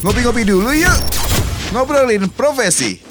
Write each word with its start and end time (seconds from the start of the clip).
Ngopi-ngopi 0.00 0.48
dulu 0.48 0.72
yuk. 0.72 0.96
Ngobrolin 1.76 2.24
profesi. 2.32 3.09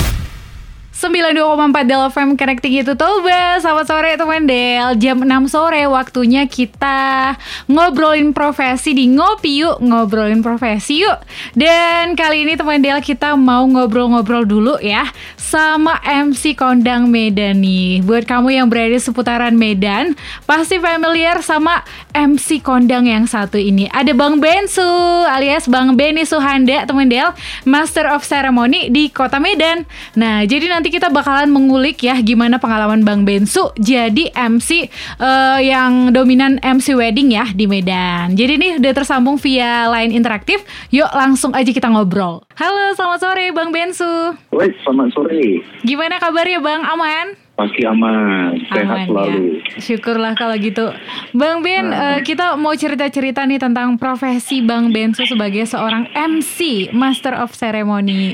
92,4 1.00 1.88
Del 1.88 2.04
FM 2.12 2.30
Connecting 2.36 2.84
itu 2.84 2.92
Toba. 2.92 3.56
Selamat 3.64 3.88
sore 3.88 4.20
teman 4.20 4.44
Del. 4.44 5.00
Jam 5.00 5.24
6 5.24 5.48
sore 5.48 5.88
waktunya 5.88 6.44
kita 6.44 7.40
ngobrolin 7.72 8.36
profesi 8.36 8.92
di 8.92 9.08
Ngopi 9.08 9.64
Yuk. 9.64 9.80
Ngobrolin 9.80 10.44
profesi 10.44 11.00
yuk. 11.08 11.24
Dan 11.56 12.20
kali 12.20 12.44
ini 12.44 12.60
teman 12.60 12.84
Del 12.84 13.00
kita 13.00 13.40
mau 13.40 13.64
ngobrol-ngobrol 13.64 14.44
dulu 14.44 14.76
ya 14.84 15.08
Sama 15.40 16.04
MC 16.04 16.60
Kondang 16.60 17.08
Medan 17.08 17.64
nih. 17.64 18.04
Buat 18.04 18.28
kamu 18.28 18.60
yang 18.60 18.68
berada 18.68 18.92
di 18.92 19.00
seputaran 19.00 19.56
Medan 19.56 20.20
Pasti 20.44 20.84
familiar 20.84 21.40
sama 21.40 21.80
MC 22.12 22.60
Kondang 22.60 23.08
yang 23.08 23.24
satu 23.24 23.56
ini. 23.56 23.88
Ada 23.88 24.12
Bang 24.12 24.44
Bensu 24.44 24.84
alias 25.32 25.64
Bang 25.72 25.96
Beni 25.96 26.28
Suhanda 26.28 26.84
teman 26.84 27.08
Del 27.08 27.32
Master 27.64 28.12
of 28.12 28.28
Ceremony 28.28 28.92
di 28.92 29.08
kota 29.08 29.40
Medan. 29.40 29.88
Nah 30.20 30.44
jadi 30.44 30.68
nanti 30.68 30.89
nanti 30.90 31.06
kita 31.06 31.14
bakalan 31.14 31.54
mengulik 31.54 32.02
ya 32.02 32.18
gimana 32.18 32.58
pengalaman 32.58 33.06
Bang 33.06 33.22
Bensu 33.22 33.70
jadi 33.78 34.34
MC 34.34 34.90
uh, 35.22 35.62
eh, 35.62 35.70
yang 35.70 36.10
dominan 36.10 36.58
MC 36.66 36.98
wedding 36.98 37.30
ya 37.30 37.46
di 37.54 37.70
Medan. 37.70 38.34
Jadi 38.34 38.58
nih 38.58 38.72
udah 38.82 38.94
tersambung 38.98 39.38
via 39.38 39.86
line 39.86 40.18
interaktif. 40.18 40.66
Yuk 40.90 41.06
langsung 41.14 41.54
aja 41.54 41.70
kita 41.70 41.94
ngobrol. 41.94 42.42
Halo, 42.58 42.98
selamat 42.98 43.22
sore 43.22 43.54
Bang 43.54 43.70
Bensu. 43.70 44.34
Woi, 44.50 44.74
selamat 44.82 45.14
sore. 45.14 45.62
Gimana 45.86 46.18
kabarnya 46.18 46.58
Bang? 46.58 46.82
Aman? 46.82 47.38
Pasti 47.54 47.86
aman, 47.86 48.56
sehat 48.74 48.88
aman, 48.90 49.06
selalu. 49.06 49.38
Ya. 49.38 49.84
Syukurlah 49.84 50.34
kalau 50.34 50.58
gitu. 50.58 50.90
Bang 51.38 51.62
Ben, 51.62 51.94
nah. 51.94 52.18
uh, 52.18 52.20
kita 52.26 52.58
mau 52.58 52.74
cerita-cerita 52.74 53.46
nih 53.46 53.62
tentang 53.62 53.94
profesi 54.02 54.66
Bang 54.66 54.90
Bensu 54.90 55.22
sebagai 55.30 55.70
seorang 55.70 56.10
MC, 56.18 56.90
Master 56.98 57.38
of 57.38 57.54
Ceremony. 57.54 58.34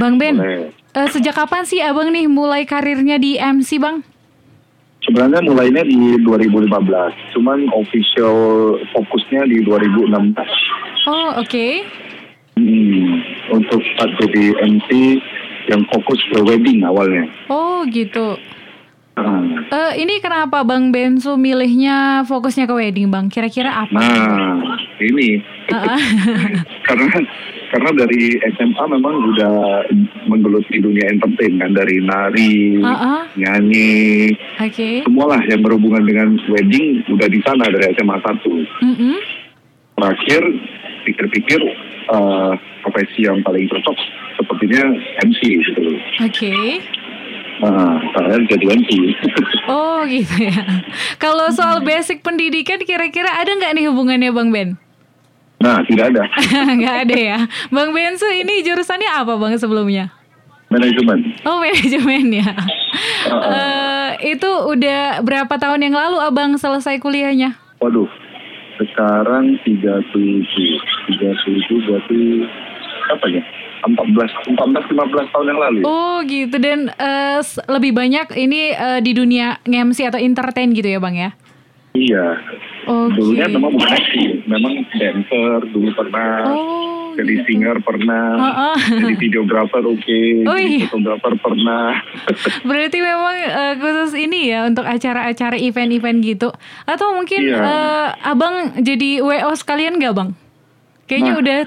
Bang 0.00 0.18
Ben, 0.18 0.40
Boleh. 0.40 0.81
Uh, 0.92 1.08
sejak 1.08 1.32
kapan 1.32 1.64
sih 1.64 1.80
abang 1.80 2.12
nih 2.12 2.28
mulai 2.28 2.68
karirnya 2.68 3.16
di 3.16 3.40
MC 3.40 3.80
bang? 3.80 4.04
Sebenarnya 5.08 5.40
mulainya 5.40 5.82
di 5.88 6.20
2015, 6.20 6.68
cuman 7.32 7.64
official 7.72 8.36
fokusnya 8.92 9.48
di 9.48 9.64
2016. 9.64 10.36
Oh 11.08 11.40
oke. 11.40 11.48
Okay. 11.48 11.80
Hmm, 12.60 13.24
untuk 13.56 13.80
start 13.96 14.12
jadi 14.20 14.52
MC 14.68 15.16
yang 15.72 15.80
fokus 15.88 16.20
ke 16.28 16.44
wedding 16.44 16.84
awalnya. 16.84 17.24
Oh 17.48 17.88
gitu. 17.88 18.36
Uh. 19.16 19.64
Uh, 19.72 19.92
ini 19.96 20.20
kenapa 20.20 20.60
Bang 20.60 20.92
Bensu 20.92 21.40
milihnya 21.40 22.28
fokusnya 22.28 22.68
ke 22.68 22.74
wedding 22.76 23.08
Bang? 23.08 23.32
Kira-kira 23.32 23.88
apa? 23.88 23.96
Nah, 23.96 24.60
ini. 25.00 25.40
Uh 25.68 25.74
-uh. 25.76 26.00
Karena 26.86 27.16
karena 27.72 27.90
dari 28.04 28.36
SMA 28.52 28.84
memang 28.84 29.32
udah 29.32 29.54
menggeluti 30.28 30.76
dunia 30.76 31.08
entertain 31.08 31.56
kan 31.56 31.72
dari 31.72 32.04
nari, 32.04 32.76
uh 32.84 32.92
-uh. 32.92 33.22
nyanyi, 33.40 34.28
okay. 34.60 35.00
semualah 35.08 35.40
yang 35.48 35.64
berhubungan 35.64 36.04
dengan 36.04 36.36
wedding 36.52 37.00
udah 37.08 37.28
di 37.32 37.40
sana 37.40 37.64
dari 37.72 37.96
SMA 37.96 38.16
satu. 38.20 38.52
Mm 38.84 38.94
-hmm. 38.94 39.16
Terakhir 39.96 40.42
pikir-pikir 41.08 41.60
uh, 42.12 42.52
profesi 42.84 43.24
yang 43.24 43.40
paling 43.40 43.64
cocok 43.72 43.96
sepertinya 44.36 44.82
MC 45.24 45.40
gitu. 45.64 45.82
Oke. 46.20 46.28
Okay. 46.28 46.68
Nah, 47.62 47.94
saya 48.18 48.42
jadi 48.50 48.66
MC. 48.74 48.90
oh 49.72 50.02
gitu 50.10 50.50
ya. 50.50 50.82
Kalau 51.22 51.48
soal 51.54 51.80
basic 51.86 52.20
pendidikan 52.26 52.82
kira-kira 52.82 53.38
ada 53.38 53.54
nggak 53.54 53.72
nih 53.78 53.86
hubungannya 53.86 54.34
Bang 54.34 54.50
Ben? 54.50 54.81
Nah, 55.62 55.78
tidak 55.86 56.10
ada. 56.10 56.22
Nggak 56.78 56.96
ada 57.06 57.16
ya. 57.16 57.38
Bang 57.70 57.94
Bensu 57.94 58.26
ini 58.34 58.66
jurusannya 58.66 59.06
apa 59.06 59.38
Bang 59.38 59.54
sebelumnya? 59.54 60.10
Manajemen. 60.72 61.18
Oh, 61.44 61.60
manajemen 61.60 62.32
ya. 62.32 62.48
Uh, 63.28 63.36
uh, 63.36 64.06
itu 64.24 64.48
udah 64.48 65.20
berapa 65.20 65.54
tahun 65.60 65.84
yang 65.84 65.94
lalu 65.94 66.18
Abang 66.18 66.56
selesai 66.56 66.96
kuliahnya? 66.96 67.60
Waduh, 67.78 68.08
sekarang 68.80 69.60
37. 69.62 70.48
37 71.12 71.86
berarti 71.86 72.20
apa 73.12 73.26
ya? 73.28 73.42
14 73.82 74.54
14 74.54 74.94
15 74.94 75.32
tahun 75.34 75.46
yang 75.50 75.60
lalu. 75.60 75.80
Oh, 75.84 76.22
gitu 76.24 76.56
dan 76.56 76.88
uh, 76.96 77.42
lebih 77.68 77.92
banyak 77.92 78.30
ini 78.38 78.72
uh, 78.72 79.02
di 79.02 79.12
dunia 79.12 79.58
nge-MC 79.66 80.08
atau 80.08 80.20
entertain 80.22 80.70
gitu 80.72 80.88
ya, 80.88 81.02
Bang 81.02 81.18
ya? 81.18 81.34
Iya. 81.92 82.40
Okay. 82.88 83.16
Dulunya 83.20 83.46
memang 83.52 83.76
bukan 83.76 83.90
acting, 83.92 84.30
memang 84.48 84.72
dancer 84.96 85.60
dulu 85.70 85.90
pernah. 85.92 86.48
Oh, 86.48 87.12
jadi 87.12 87.32
gitu. 87.36 87.44
singer 87.44 87.76
pernah, 87.84 88.26
uh 88.40 88.48
-uh. 88.48 88.76
jadi 88.80 89.14
videografer 89.20 89.84
oke, 89.84 90.00
okay, 90.00 90.48
oh, 90.48 90.56
iya. 90.56 90.88
fotografer 90.88 91.32
pernah. 91.36 92.00
Berarti 92.68 92.98
memang 93.04 93.36
uh, 93.52 93.74
khusus 93.76 94.16
ini 94.16 94.48
ya 94.48 94.64
untuk 94.64 94.88
acara-acara 94.88 95.60
event-event 95.60 96.18
gitu. 96.24 96.48
Atau 96.88 97.12
mungkin 97.12 97.52
iya. 97.52 97.60
uh, 97.60 98.08
abang 98.24 98.80
jadi 98.80 99.20
WO 99.20 99.52
sekalian 99.52 100.00
gak 100.00 100.16
bang? 100.16 100.30
Kayaknya 101.04 101.32
nah, 101.36 101.40
udah 101.44 101.58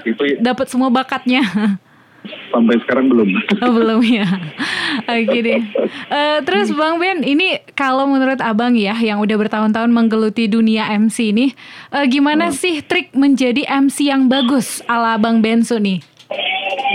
dapat 0.42 0.66
semua 0.66 0.90
bakatnya. 0.90 1.46
sampai 2.50 2.76
sekarang 2.84 3.10
belum. 3.12 3.28
Oh, 3.62 3.72
belum 3.78 4.00
ya. 4.04 4.26
Oke 5.06 5.38
deh. 5.42 5.60
Uh, 6.10 6.38
terus 6.42 6.72
Bang 6.72 6.98
Ben, 6.98 7.22
ini 7.22 7.60
kalau 7.76 8.08
menurut 8.08 8.38
Abang 8.42 8.74
ya 8.74 8.94
yang 8.98 9.22
udah 9.22 9.36
bertahun-tahun 9.36 9.90
menggeluti 9.90 10.50
dunia 10.50 10.88
MC 10.96 11.32
ini, 11.32 11.46
uh, 11.94 12.04
gimana 12.06 12.50
hmm. 12.50 12.56
sih 12.56 12.80
trik 12.84 13.12
menjadi 13.14 13.64
MC 13.66 14.10
yang 14.10 14.26
bagus 14.26 14.80
ala 14.90 15.16
Bang 15.16 15.42
Bensu 15.42 15.78
nih? 15.78 16.00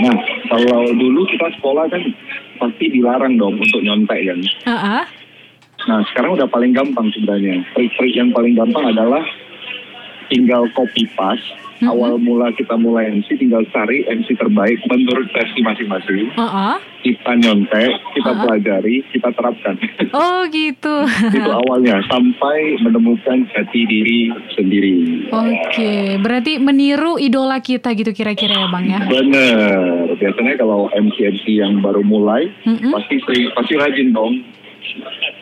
Nah, 0.02 0.16
kalau 0.48 0.92
dulu 0.92 1.24
kita 1.28 1.48
sekolah 1.60 1.88
kan 1.88 2.02
pasti 2.60 2.84
dilarang 2.92 3.36
dong 3.36 3.58
untuk 3.58 3.80
nyontek 3.80 4.20
kan. 4.28 4.38
Uh 4.66 4.72
-uh. 4.72 5.02
Nah, 5.82 6.00
sekarang 6.12 6.38
udah 6.38 6.46
paling 6.46 6.70
gampang 6.70 7.10
sebenarnya. 7.10 7.66
Trik-trik 7.74 8.14
yang 8.14 8.30
paling 8.30 8.54
gampang 8.54 8.94
adalah 8.94 9.22
tinggal 10.30 10.64
copy 10.72 11.04
paste 11.18 11.71
hmm 11.82 11.90
Awal 11.92 12.14
mula 12.22 12.54
kita 12.54 12.78
mulai 12.78 13.10
MC 13.10 13.42
tinggal 13.42 13.66
cari 13.74 14.06
MC 14.06 14.38
terbaik 14.38 14.78
menurut 14.86 15.26
versi 15.34 15.60
masing-masing. 15.66 16.30
Uh-uh. 16.38 16.78
Kita 17.02 17.34
nyontek, 17.34 17.90
kita 18.14 18.30
uh-uh. 18.30 18.42
pelajari, 18.46 19.02
kita 19.10 19.34
terapkan. 19.34 19.74
Oh 20.14 20.46
gitu. 20.46 20.96
Itu 21.36 21.50
awalnya 21.50 21.98
sampai 22.06 22.78
menemukan 22.86 23.50
jati 23.50 23.82
diri 23.90 24.30
sendiri. 24.54 25.26
Oke, 25.34 25.58
okay. 25.74 26.02
berarti 26.22 26.62
meniru 26.62 27.18
idola 27.18 27.58
kita 27.58 27.90
gitu 27.98 28.14
kira-kira 28.14 28.62
ya 28.62 28.66
bang 28.70 28.86
ya? 28.86 29.00
Bener. 29.02 30.14
Biasanya 30.22 30.54
kalau 30.62 30.86
MC-MC 30.94 31.44
yang 31.50 31.82
baru 31.82 32.06
mulai 32.06 32.46
mm-hmm. 32.62 32.94
pasti 32.94 33.18
pasti 33.58 33.74
rajin 33.74 34.14
dong 34.14 34.38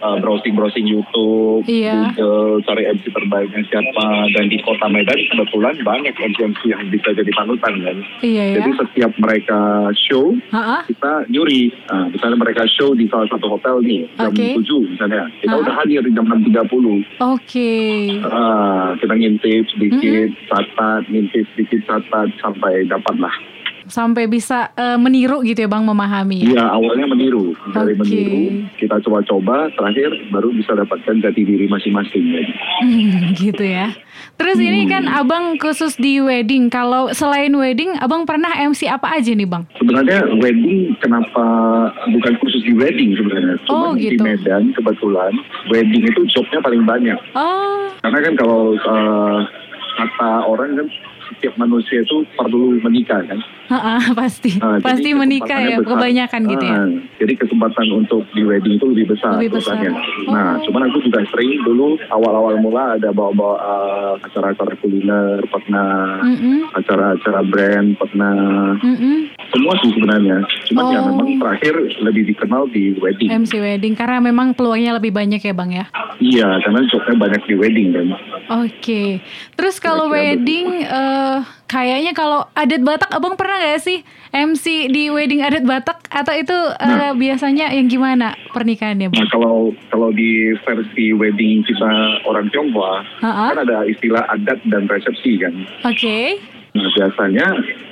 uh, 0.02 0.16
browsing-browsing 0.20 0.86
YouTube, 0.88 1.64
iya. 1.68 2.12
Google, 2.12 2.64
cari 2.64 2.82
MC 2.90 3.04
terbaiknya 3.12 3.62
siapa. 3.68 4.06
Dan 4.34 4.48
di 4.48 4.58
kota 4.64 4.86
Medan 4.88 5.20
kebetulan 5.30 5.76
banyak 5.84 6.14
MC-MC 6.16 6.60
yang 6.68 6.82
bisa 6.88 7.12
jadi 7.14 7.30
panutan 7.36 7.74
kan. 7.84 7.96
Iya, 8.24 8.42
iya. 8.52 8.56
Jadi 8.60 8.70
setiap 8.80 9.12
mereka 9.20 9.60
show, 9.96 10.34
Ha-ha? 10.52 10.88
kita 10.88 11.28
nyuri. 11.30 11.72
Nah, 11.88 12.08
misalnya 12.10 12.38
mereka 12.40 12.62
show 12.68 12.92
di 12.96 13.06
salah 13.08 13.28
satu 13.30 13.46
hotel 13.56 13.84
nih, 13.84 14.08
jam 14.16 14.32
okay. 14.32 14.56
7 14.56 14.92
misalnya. 14.96 15.22
Kita 15.40 15.54
Ha-ha? 15.54 15.62
udah 15.62 15.74
hadir 15.84 16.00
di 16.04 16.12
jam 16.16 16.26
6.30. 16.26 16.50
Oke. 16.50 17.02
Okay. 17.20 17.96
Uh, 18.24 18.96
kita 18.98 19.14
ngintip 19.14 19.64
sedikit, 19.76 20.28
mm-hmm. 20.32 20.48
catat, 20.48 21.02
ngintip 21.08 21.44
sedikit, 21.54 21.80
catat, 21.86 22.28
sampai 22.40 22.88
dapat 22.88 23.16
lah 23.20 23.34
sampai 23.90 24.30
bisa 24.30 24.70
uh, 24.78 24.96
meniru 24.96 25.42
gitu 25.42 25.66
ya 25.66 25.68
Bang 25.68 25.84
memahami 25.84 26.46
ya? 26.46 26.56
Iya, 26.56 26.64
awalnya 26.70 27.06
meniru. 27.10 27.52
Dari 27.74 27.92
okay. 27.92 28.00
meniru, 28.00 28.40
kita 28.78 28.96
coba-coba, 29.04 29.68
terakhir 29.74 30.10
baru 30.30 30.54
bisa 30.54 30.72
dapatkan 30.78 31.20
jati 31.20 31.42
diri 31.44 31.66
masing-masing 31.66 32.24
ya. 32.30 32.42
Hmm, 32.80 33.36
gitu 33.36 33.60
ya. 33.60 33.92
Terus 34.40 34.56
hmm. 34.56 34.68
ini 34.72 34.80
kan 34.88 35.04
Abang 35.04 35.60
khusus 35.60 36.00
di 36.00 36.16
wedding. 36.16 36.72
Kalau 36.72 37.12
selain 37.12 37.52
wedding, 37.52 37.92
Abang 38.00 38.24
pernah 38.24 38.48
MC 38.56 38.88
apa 38.88 39.20
aja 39.20 39.36
nih 39.36 39.44
Bang? 39.44 39.68
Sebenarnya 39.76 40.24
wedding 40.40 40.96
kenapa 41.04 41.44
bukan 42.08 42.34
khusus 42.40 42.64
di 42.64 42.72
wedding 42.72 43.12
sebenarnya. 43.20 43.60
Cuma 43.68 43.92
oh, 43.92 43.92
gitu. 43.98 44.16
di 44.16 44.18
Medan 44.24 44.72
kebetulan 44.72 45.32
wedding 45.68 46.08
itu 46.08 46.20
jobnya 46.32 46.60
paling 46.64 46.82
banyak. 46.88 47.18
Oh. 47.36 47.92
Karena 48.00 48.18
kan 48.24 48.34
kalau 48.40 48.62
uh, 48.80 49.38
kata 50.00 50.30
orang 50.48 50.80
kan 50.80 50.88
setiap 51.30 51.54
manusia 51.60 52.00
itu 52.00 52.24
perlu 52.36 52.80
menikah 52.80 53.20
kan? 53.28 53.40
Ha 53.70 54.02
pasti, 54.18 54.58
nah, 54.58 54.82
pasti 54.82 55.14
menikah 55.14 55.62
ya, 55.62 55.78
besar. 55.78 55.94
kebanyakan 55.94 56.40
gitu 56.50 56.64
ya. 56.66 56.78
Ah, 56.82 56.88
jadi 57.22 57.32
kesempatan 57.38 57.86
untuk 57.94 58.26
di 58.34 58.42
wedding 58.42 58.82
itu 58.82 58.86
lebih 58.90 59.14
besar. 59.14 59.38
Lebih 59.38 59.62
besar. 59.62 59.78
Nah, 59.78 59.94
oh. 59.94 60.34
Nah, 60.34 60.50
cuman 60.66 60.90
aku 60.90 60.98
juga 61.06 61.22
sering 61.30 61.62
dulu 61.62 61.94
awal-awal 62.10 62.58
mula 62.58 62.98
ada 62.98 63.14
bawa-bawa 63.14 63.56
uh, 63.62 64.12
acara-acara 64.26 64.74
kuliner 64.82 65.38
pernah, 65.46 66.18
mm 66.18 66.36
-hmm. 66.36 66.58
acara-acara 66.82 67.40
brand 67.46 67.94
pernah. 67.94 68.34
Mm 68.82 68.96
-hmm. 68.98 69.16
semua 69.50 69.74
sih 69.82 69.90
sebenarnya. 69.94 70.38
Cuma 70.70 70.80
ya 70.86 70.86
oh. 70.86 70.90
ya 70.90 71.00
memang 71.10 71.28
terakhir 71.38 71.74
lebih 72.02 72.22
dikenal 72.34 72.70
di 72.74 72.94
wedding. 72.98 73.30
MC 73.30 73.52
wedding 73.58 73.94
karena 73.94 74.18
memang 74.18 74.54
peluangnya 74.54 74.98
lebih 74.98 75.14
banyak 75.14 75.42
ya 75.42 75.54
bang 75.54 75.70
ya? 75.70 75.84
Iya 76.18 76.48
karena 76.62 76.80
jobnya 76.90 77.14
banyak 77.18 77.42
di 77.46 77.54
wedding 77.54 77.88
kan. 77.94 78.06
Oke. 78.10 78.18
Okay. 78.78 79.08
Terus 79.54 79.78
kalau 79.82 80.10
wedding 80.10 80.86
uh, 80.86 81.42
kayaknya 81.70 82.10
kalau 82.10 82.50
adat 82.58 82.82
Batak 82.82 83.14
abang 83.14 83.38
pernah 83.38 83.62
gak 83.62 83.78
sih 83.86 84.02
MC 84.34 84.90
di 84.90 85.06
wedding 85.14 85.46
adat 85.46 85.62
Batak 85.62 86.10
atau 86.10 86.34
itu 86.34 86.50
uh, 86.54 86.82
nah, 86.82 87.14
biasanya 87.14 87.70
yang 87.70 87.86
gimana 87.86 88.34
pernikahannya? 88.50 89.14
Bang? 89.14 89.22
Nah 89.22 89.28
kalau 89.30 89.70
kalau 89.94 90.10
di 90.10 90.50
versi 90.66 91.14
wedding 91.14 91.62
kita 91.62 92.18
orang 92.26 92.50
Tionghoa 92.50 93.06
uh 93.22 93.22
-huh. 93.22 93.48
kan 93.54 93.62
ada 93.62 93.86
istilah 93.86 94.26
adat 94.34 94.58
dan 94.66 94.90
resepsi 94.90 95.38
kan. 95.38 95.54
Oke. 95.86 95.94
Okay. 95.94 96.26
Nah 96.70 96.88
biasanya 96.94 97.46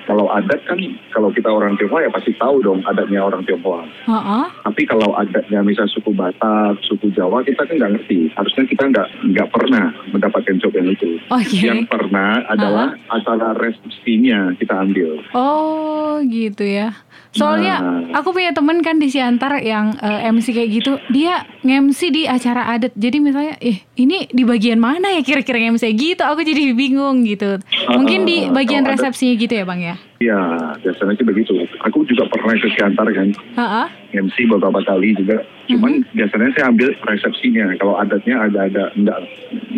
kalau 0.06 0.30
adat 0.30 0.60
kan 0.64 0.78
kalau 1.10 1.28
kita 1.34 1.50
orang 1.50 1.74
Tionghoa 1.76 2.06
ya 2.06 2.10
pasti 2.14 2.32
tahu 2.38 2.62
dong 2.62 2.80
adatnya 2.86 3.26
orang 3.26 3.42
Tionghoa. 3.42 3.82
Uh-uh. 4.06 4.46
Tapi 4.64 4.82
kalau 4.86 5.12
adatnya 5.18 5.60
misalnya 5.66 5.90
suku 5.92 6.14
Batak, 6.14 6.78
suku 6.86 7.10
Jawa 7.12 7.42
kita 7.42 7.66
kan 7.66 7.74
nggak 7.74 7.92
ngerti. 7.98 8.30
Harusnya 8.38 8.64
kita 8.70 8.84
nggak 8.88 9.08
nggak 9.34 9.48
pernah 9.50 9.90
mendapatkan 10.14 10.56
job 10.62 10.72
yang 10.78 10.88
itu. 10.94 11.18
Okay. 11.26 11.66
Yang 11.66 11.90
pernah 11.90 12.46
adalah 12.46 12.94
uh-huh. 12.94 13.16
acara 13.18 13.48
resepsinya 13.58 14.54
kita 14.56 14.74
ambil. 14.78 15.20
Oh 15.34 16.22
gitu 16.24 16.62
ya. 16.62 16.94
Soalnya 17.32 17.80
nah. 17.80 18.20
aku 18.20 18.32
punya 18.32 18.56
temen 18.56 18.80
kan 18.80 18.96
di 18.96 19.12
Siantar 19.12 19.60
yang 19.60 19.96
uh, 20.00 20.24
eh, 20.24 20.32
MC 20.32 20.56
kayak 20.56 20.70
gitu, 20.72 20.92
dia 21.12 21.44
nge-MC 21.60 22.00
di 22.08 22.22
acara 22.24 22.72
adat. 22.72 22.96
Jadi 22.96 23.16
misalnya, 23.20 23.54
eh 23.60 23.84
ini 24.00 24.28
di 24.32 24.42
bagian 24.48 24.80
mana 24.80 25.12
ya 25.12 25.20
kira-kira 25.20 25.60
nge-MC 25.60 25.84
gitu? 25.92 26.22
Aku 26.24 26.40
jadi 26.40 26.72
bingung 26.72 27.24
gitu. 27.28 27.60
Mungkin 27.92 28.24
di 28.24 28.48
bagian 28.48 28.84
resepsinya 28.88 29.34
gitu 29.36 29.52
ya 29.52 29.64
bang 29.68 29.80
ya? 29.80 29.96
Iya, 30.18 30.40
biasanya 30.82 31.14
sih 31.14 31.26
begitu. 31.26 31.54
Aku 31.86 32.02
juga 32.02 32.26
pernah 32.26 32.58
ke 32.58 32.68
Siantar 32.74 33.06
kan, 33.14 33.28
uh-huh. 33.54 33.86
MC 34.18 34.50
beberapa 34.50 34.82
kali 34.82 35.14
juga. 35.14 35.46
Cuman 35.70 36.02
uh-huh. 36.02 36.14
biasanya 36.16 36.48
saya 36.58 36.64
ambil 36.74 36.90
resepsinya. 37.06 37.66
Kalau 37.78 37.94
adatnya 38.02 38.34
ada-ada 38.50 38.90
nggak 38.98 39.20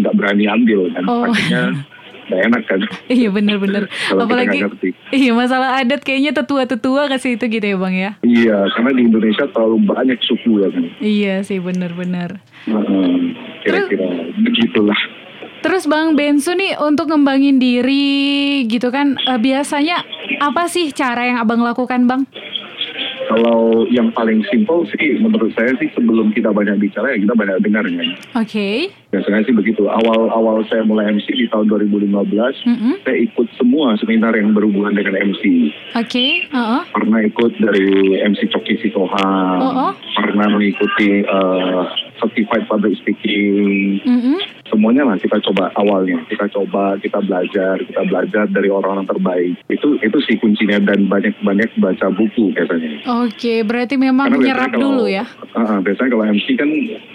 nggak 0.01 0.15
berani 0.17 0.45
ambil 0.49 0.89
kan. 0.97 1.05
Oh. 1.05 1.29
Akhirnya 1.29 1.77
gak 2.31 2.43
enak 2.47 2.63
kan? 2.71 2.81
Iya 3.11 3.29
bener-bener 3.35 3.91
apalagi 4.23 4.63
iya 5.11 5.35
masalah 5.35 5.83
adat 5.83 6.07
kayaknya 6.07 6.33
tetua-tetua 6.33 7.11
kasih 7.11 7.35
itu 7.37 7.45
gitu 7.51 7.67
ya 7.67 7.77
bang 7.77 7.95
ya? 7.95 8.11
Iya 8.23 8.57
karena 8.79 8.91
di 8.95 9.03
Indonesia 9.11 9.45
terlalu 9.51 9.77
banyak 9.85 10.19
suku 10.23 10.63
ya 10.63 10.69
kan 10.71 10.85
iya 11.03 11.35
sih 11.43 11.59
bener-bener 11.59 12.39
hmm, 12.71 13.19
kira-kira 13.67 14.07
begitulah. 14.41 15.01
Terus 15.61 15.85
Bang 15.85 16.17
Bensu 16.17 16.57
nih 16.57 16.81
untuk 16.81 17.13
ngembangin 17.13 17.61
diri 17.61 18.65
gitu 18.65 18.89
kan 18.89 19.21
uh, 19.29 19.37
biasanya 19.37 20.01
apa 20.41 20.65
sih 20.73 20.89
cara 20.97 21.29
yang 21.29 21.37
Abang 21.37 21.61
lakukan 21.61 22.09
Bang? 22.09 22.25
Kalau 23.31 23.87
yang 23.87 24.11
paling 24.11 24.43
simpel 24.51 24.83
sih 24.91 25.23
menurut 25.23 25.55
saya 25.55 25.71
sih 25.79 25.87
sebelum 25.95 26.35
kita 26.35 26.51
banyak 26.51 26.83
bicara 26.83 27.15
ya 27.15 27.23
kita 27.23 27.35
banyak 27.39 27.63
dengar 27.63 27.87
kan. 27.87 27.95
Oke. 27.95 28.11
Okay. 28.43 28.77
Biasanya 29.15 29.47
sih 29.47 29.55
begitu. 29.55 29.87
Awal-awal 29.87 30.67
saya 30.67 30.83
mulai 30.83 31.15
MC 31.15 31.31
di 31.35 31.47
tahun 31.51 31.71
2015, 31.71 32.11
mm 32.11 32.77
-hmm. 32.79 32.95
saya 33.07 33.17
ikut 33.23 33.47
semua 33.55 33.95
seminar 34.03 34.35
yang 34.35 34.51
berhubungan 34.51 34.99
dengan 34.99 35.15
MC. 35.31 35.71
Oke. 35.95 36.11
Okay. 36.11 36.31
Uh 36.51 36.59
-uh. 36.59 36.83
Pernah 36.91 37.23
ikut 37.23 37.53
dari 37.63 38.19
MC 38.19 38.51
Coki 38.51 38.83
Sitohang. 38.83 39.59
Uh 39.63 39.71
-uh. 39.71 39.93
Pernah 40.19 40.47
mengikuti 40.51 41.23
uh, 41.27 41.87
Certified 42.19 42.67
Public 42.67 42.99
Speaking. 42.99 44.03
Mm 44.03 44.21
-hmm 44.21 44.40
semuanya 44.81 45.05
lah. 45.05 45.21
Kita 45.21 45.37
coba 45.45 45.69
awalnya. 45.77 46.25
Kita 46.25 46.49
coba 46.49 46.97
kita 46.97 47.21
belajar. 47.21 47.77
Kita 47.85 48.01
belajar 48.09 48.49
dari 48.49 48.73
orang-orang 48.73 49.05
terbaik. 49.05 49.61
Itu 49.69 50.01
itu 50.01 50.19
sih 50.25 50.41
kuncinya 50.41 50.81
dan 50.81 51.05
banyak-banyak 51.05 51.77
baca 51.77 52.09
buku 52.09 52.57
biasanya. 52.57 53.05
Oke 53.29 53.61
berarti 53.61 54.01
memang 54.01 54.33
menyerap 54.33 54.73
dulu 54.73 55.05
ya? 55.05 55.29
Uh, 55.53 55.85
biasanya 55.85 56.17
kalau 56.17 56.25
MC 56.33 56.57
kan 56.57 56.71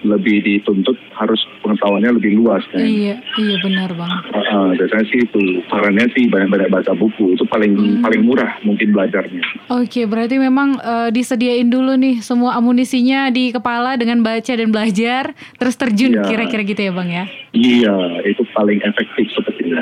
lebih 0.06 0.46
dituntut 0.46 0.94
harus 1.18 1.42
pengetahuannya 1.66 2.22
lebih 2.22 2.38
luas 2.38 2.62
kan 2.70 2.86
iya 2.86 3.18
iya 3.42 3.56
benar 3.66 3.90
bang 3.98 4.12
uh, 4.30 4.38
uh, 4.38 4.70
biasanya 4.78 5.06
sih 5.10 5.20
itu 5.26 5.42
sarannya 5.66 6.06
sih 6.14 6.30
banyak-banyak 6.30 6.70
baca 6.70 6.94
buku 6.94 7.34
itu 7.34 7.44
paling 7.50 7.74
hmm. 7.74 8.06
paling 8.06 8.22
murah 8.22 8.62
mungkin 8.62 8.94
belajarnya 8.94 9.42
oke 9.74 10.02
berarti 10.06 10.38
memang 10.38 10.78
uh, 10.78 11.10
disediain 11.10 11.68
dulu 11.74 11.98
nih 11.98 12.22
semua 12.22 12.54
amunisinya 12.62 13.34
di 13.34 13.50
kepala 13.50 13.98
dengan 13.98 14.22
baca 14.22 14.54
dan 14.54 14.70
belajar 14.70 15.34
terus 15.58 15.74
terjun 15.74 16.22
iya. 16.22 16.24
kira-kira 16.30 16.62
ya. 16.62 16.70
gitu 16.70 16.82
ya 16.86 16.94
bang 16.94 17.10
ya 17.10 17.26
Iya, 17.56 18.20
itu 18.28 18.44
paling 18.52 18.84
efektif 18.84 19.32
sepertinya. 19.32 19.80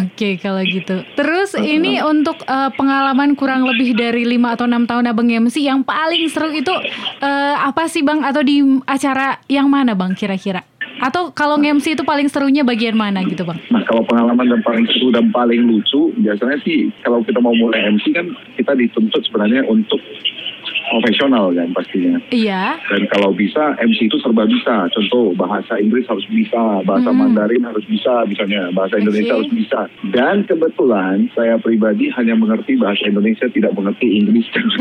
Oke, 0.00 0.08
okay, 0.16 0.32
kalau 0.40 0.64
gitu. 0.64 1.04
Terus 1.12 1.52
uh 1.52 1.60
ini 1.60 2.00
untuk 2.00 2.40
uh, 2.48 2.72
pengalaman 2.72 3.36
kurang 3.36 3.68
lebih 3.68 3.92
dari 3.92 4.24
5 4.24 4.56
atau 4.56 4.64
enam 4.64 4.88
tahun 4.88 5.12
Abang 5.12 5.28
MC 5.28 5.60
yang 5.60 5.84
paling 5.84 6.24
seru 6.32 6.48
itu 6.50 6.72
uh, 7.20 7.54
apa 7.60 7.86
sih 7.86 8.00
Bang 8.00 8.24
atau 8.24 8.40
di 8.40 8.64
acara 8.88 9.38
yang 9.46 9.68
mana 9.68 9.92
Bang 9.92 10.16
kira-kira? 10.16 10.64
Atau 11.00 11.32
kalau 11.32 11.56
MC 11.56 11.96
itu 11.96 12.04
paling 12.04 12.28
serunya 12.28 12.60
bagian 12.60 12.92
mana 12.92 13.24
gitu 13.24 13.48
Bang? 13.48 13.56
Nah, 13.72 13.80
kalau 13.88 14.04
pengalaman 14.04 14.52
dan 14.52 14.60
paling 14.60 14.84
seru 14.92 15.08
dan 15.08 15.32
paling 15.32 15.64
lucu 15.64 16.12
biasanya 16.20 16.60
sih 16.60 16.92
kalau 17.00 17.24
kita 17.24 17.40
mau 17.40 17.56
mulai 17.56 17.88
MC 17.88 18.12
kan 18.12 18.28
kita 18.60 18.76
dituntut 18.76 19.24
sebenarnya 19.24 19.64
untuk 19.64 19.98
profesional 20.90 21.54
kan 21.54 21.70
pastinya. 21.70 22.18
Iya. 22.34 22.76
Dan 22.90 23.06
kalau 23.14 23.30
bisa 23.30 23.78
MC 23.78 24.10
itu 24.10 24.18
serba 24.18 24.44
bisa. 24.50 24.90
Contoh 24.90 25.32
bahasa 25.38 25.78
Inggris 25.78 26.04
harus 26.10 26.26
bisa, 26.26 26.82
bahasa 26.82 27.14
hmm. 27.14 27.18
Mandarin 27.22 27.62
harus 27.62 27.86
bisa, 27.86 28.26
misalnya 28.26 28.74
bahasa 28.74 28.98
okay. 28.98 29.06
Indonesia 29.06 29.34
harus 29.38 29.52
bisa. 29.54 29.80
Dan 30.10 30.42
kebetulan 30.44 31.30
saya 31.38 31.54
pribadi 31.62 32.10
hanya 32.18 32.34
mengerti 32.34 32.74
bahasa 32.74 33.06
Indonesia, 33.06 33.46
tidak 33.54 33.72
mengerti 33.78 34.18
Inggris 34.18 34.46
dan 34.50 34.66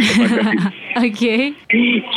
Oke. 1.05 1.13
okay. 1.13 1.41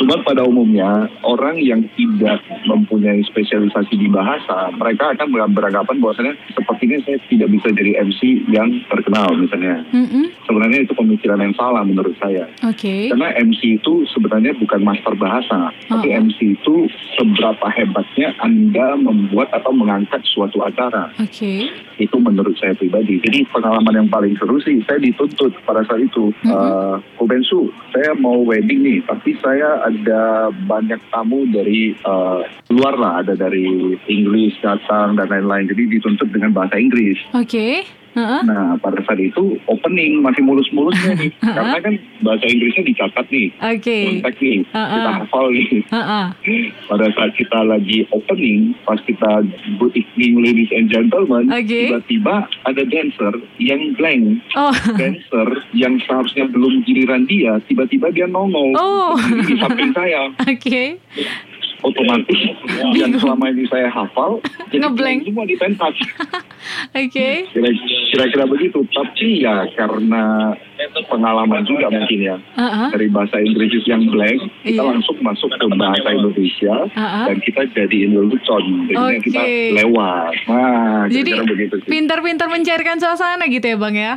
Cuma 0.01 0.17
pada 0.25 0.41
umumnya 0.43 1.05
orang 1.21 1.61
yang 1.61 1.85
tidak 1.93 2.41
mempunyai 2.65 3.21
spesialisasi 3.29 3.93
di 3.93 4.09
bahasa, 4.09 4.73
mereka 4.73 5.13
akan 5.13 5.53
beranggapan 5.53 6.01
bahwasanya 6.01 6.33
sepertinya 6.57 6.97
saya 7.05 7.21
tidak 7.29 7.49
bisa 7.53 7.67
jadi 7.75 8.01
MC 8.01 8.49
yang 8.49 8.69
terkenal 8.89 9.29
misalnya. 9.37 9.85
Mm 9.93 10.07
-hmm. 10.09 10.25
Sebenarnya 10.49 10.79
itu 10.81 10.93
pemikiran 10.97 11.39
yang 11.39 11.53
salah 11.53 11.85
menurut 11.85 12.17
saya. 12.17 12.49
Oke. 12.65 12.81
Okay. 12.81 13.01
Karena 13.13 13.29
MC 13.37 13.82
itu 13.83 14.07
sebenarnya 14.15 14.55
bukan 14.55 14.79
master 14.79 15.11
bahasa, 15.19 15.75
tapi 15.91 16.15
MC 16.15 16.55
itu 16.55 16.87
seberapa 17.19 17.67
hebatnya 17.75 18.31
Anda 18.39 18.95
membuat 18.95 19.51
atau 19.51 19.75
mengangkat 19.75 20.23
suatu 20.31 20.63
acara. 20.63 21.11
Oke. 21.19 21.27
Okay. 21.35 21.59
Itu 21.99 22.15
menurut 22.23 22.55
saya 22.63 22.71
pribadi. 22.79 23.19
Jadi 23.19 23.43
pengalaman 23.51 24.07
yang 24.07 24.07
paling 24.07 24.39
seru 24.39 24.55
sih, 24.63 24.79
saya 24.87 25.03
dituntut 25.03 25.51
pada 25.67 25.83
saat 25.83 25.99
itu. 25.99 26.31
-hmm. 26.31 26.47
uh, 26.47 26.95
Kobensu, 27.19 27.67
saya 27.91 28.15
mau 28.15 28.39
wedding 28.47 28.87
nih, 28.87 28.99
tapi 29.03 29.35
saya 29.43 29.83
ada 29.83 30.47
banyak 30.63 31.03
tamu 31.11 31.43
dari 31.51 31.91
uh, 32.07 32.47
luar 32.71 32.95
lah, 32.95 33.13
ada 33.19 33.35
dari 33.35 33.99
Inggris 34.07 34.55
datang 34.63 35.19
dan 35.19 35.27
lain-lain. 35.27 35.67
Jadi 35.67 35.99
dituntut 35.99 36.31
dengan 36.31 36.55
bahasa 36.55 36.79
Inggris. 36.79 37.19
Oke. 37.35 37.51
Okay. 37.51 38.02
Uh-huh. 38.13 38.41
Nah 38.45 38.77
pada 38.77 39.01
saat 39.05 39.17
itu 39.17 39.57
opening 39.65 40.21
masih 40.21 40.45
mulus-mulusnya 40.45 41.17
nih 41.17 41.31
uh-huh. 41.41 41.53
karena 41.53 41.77
kan 41.81 41.93
bahasa 42.21 42.45
Inggrisnya 42.45 42.83
dicatat 42.85 43.25
nih, 43.33 43.47
okay. 43.57 44.03
kontak 44.21 44.35
nih, 44.37 44.59
uh-huh. 44.69 44.89
kita 44.93 45.11
hafal 45.17 45.45
nih. 45.49 45.67
Uh-huh. 45.89 46.25
pada 46.93 47.07
saat 47.17 47.31
kita 47.33 47.59
lagi 47.65 47.97
opening, 48.13 48.77
pas 48.85 48.99
kita 49.03 49.31
good 49.81 49.93
evening 49.97 50.33
ladies 50.45 50.71
and 50.77 50.93
gentlemen, 50.93 51.49
okay. 51.49 51.89
tiba-tiba 51.89 52.45
ada 52.69 52.83
dancer 52.85 53.33
yang 53.57 53.81
blank, 53.97 54.41
oh. 54.53 54.73
dancer 55.01 55.47
yang 55.73 55.97
seharusnya 56.05 56.45
belum 56.53 56.85
giliran 56.85 57.25
dia, 57.25 57.57
tiba-tiba 57.65 58.13
dia 58.13 58.29
nongol 58.29 58.77
oh. 58.77 59.17
di 59.19 59.57
samping 59.57 59.91
saya. 59.97 60.29
Oke. 60.45 60.57
Okay 60.61 60.89
otomatis 61.83 62.39
yang 62.99 63.11
selama 63.19 63.51
ini 63.51 63.67
saya 63.67 63.91
hafal 63.91 64.39
jadi 64.71 64.89
semua 64.89 65.45
di 65.45 65.55
pentas. 65.59 65.95
Oke. 66.95 67.11
Okay. 67.11 67.35
Kira-kira 68.13 68.45
begitu. 68.47 68.81
Tapi 68.89 69.43
ya 69.43 69.67
karena 69.75 70.55
pengalaman 71.07 71.63
juga 71.63 71.87
mungkin 71.87 72.19
ya 72.19 72.35
uh-huh. 72.35 72.89
dari 72.91 73.07
bahasa 73.07 73.39
Inggris 73.39 73.71
yang 73.87 74.03
blank 74.09 74.39
kita 74.65 74.81
yeah. 74.81 74.89
langsung 74.89 75.17
masuk 75.21 75.49
ke 75.53 75.65
bahasa 75.77 76.09
Indonesia 76.11 76.75
uh-huh. 76.89 77.25
dan 77.29 77.37
kita 77.39 77.61
jadi 77.71 77.97
lelucon 78.11 78.63
jadi 78.89 78.97
okay. 78.97 79.19
kita 79.23 79.41
lewat. 79.83 80.33
Nah, 80.49 81.05
jadi 81.07 81.31
pintar-pintar 81.87 82.47
mencairkan 82.49 82.97
suasana 82.99 83.45
gitu 83.47 83.63
ya 83.63 83.77
bang 83.77 83.95
ya? 83.95 84.13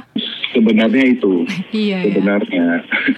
Sebenarnya 0.55 1.05
itu. 1.11 1.43
iya. 1.75 2.03
iya. 2.03 2.12
Sebenarnya. 2.12 2.67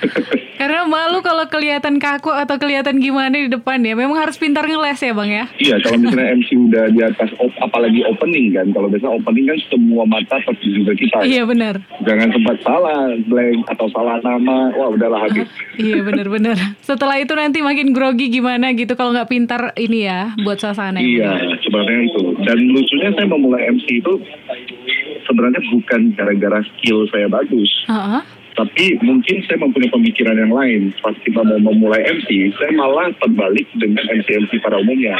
Karena 0.60 0.82
malu 0.88 1.22
kalau 1.22 1.46
kelihatan 1.46 2.02
kaku 2.02 2.34
atau 2.34 2.56
kelihatan 2.58 2.98
gimana 2.98 3.34
di 3.34 3.50
depan 3.50 3.78
ya. 3.84 3.94
Memang 3.94 4.18
harus 4.18 4.40
pintar 4.40 4.66
ngeles 4.66 4.98
ya 4.98 5.12
bang 5.14 5.30
ya. 5.30 5.44
Iya 5.58 5.76
kalau 5.84 5.96
misalnya 6.02 6.28
MC 6.38 6.48
udah 6.56 6.84
di 6.90 7.00
atas 7.04 7.30
op, 7.38 7.52
apalagi 7.62 8.00
opening 8.08 8.56
kan. 8.56 8.66
Kalau 8.74 8.88
biasa 8.90 9.06
opening 9.06 9.44
kan 9.48 9.58
semua 9.70 10.04
mata 10.08 10.36
tertuju 10.42 10.80
ke 10.92 11.06
kita. 11.06 11.18
Iya 11.24 11.42
benar. 11.44 11.74
Jangan 12.02 12.28
sempat 12.34 12.56
salah 12.64 13.00
blank 13.28 13.58
atau 13.70 13.86
salah 13.92 14.16
nama. 14.24 14.72
Wah 14.74 14.88
udahlah 14.90 15.20
habis. 15.28 15.46
iya 15.78 16.02
benar-benar. 16.02 16.56
Setelah 16.82 17.22
itu 17.22 17.32
nanti 17.38 17.62
makin 17.62 17.94
grogi 17.94 18.32
gimana 18.32 18.74
gitu 18.74 18.98
kalau 18.98 19.14
nggak 19.14 19.30
pintar 19.30 19.72
ini 19.78 20.08
ya 20.08 20.34
buat 20.42 20.58
suasana. 20.58 20.98
Iya 20.98 21.38
sebenarnya 21.62 22.00
itu. 22.08 22.22
Dan 22.42 22.58
lucunya 22.72 23.08
saya 23.14 23.26
memulai 23.30 23.62
MC 23.70 23.86
itu 24.02 24.12
sebenarnya 25.28 25.60
bukan 25.68 26.00
gara-gara 26.16 26.64
skill 26.74 27.04
saya 27.12 27.28
bagus. 27.28 27.70
Uh 27.86 27.94
-huh. 27.94 28.22
Tapi 28.58 28.98
mungkin 29.06 29.38
saya 29.46 29.62
mempunyai 29.62 29.86
pemikiran 29.94 30.34
yang 30.34 30.50
lain. 30.50 30.90
Pas 30.98 31.14
kita 31.22 31.46
mau 31.46 31.62
memulai 31.62 32.02
MC, 32.10 32.50
saya 32.58 32.74
malah 32.74 33.06
terbalik 33.22 33.70
dengan 33.78 34.02
MC-MC 34.10 34.58
pada 34.58 34.82
umumnya. 34.82 35.14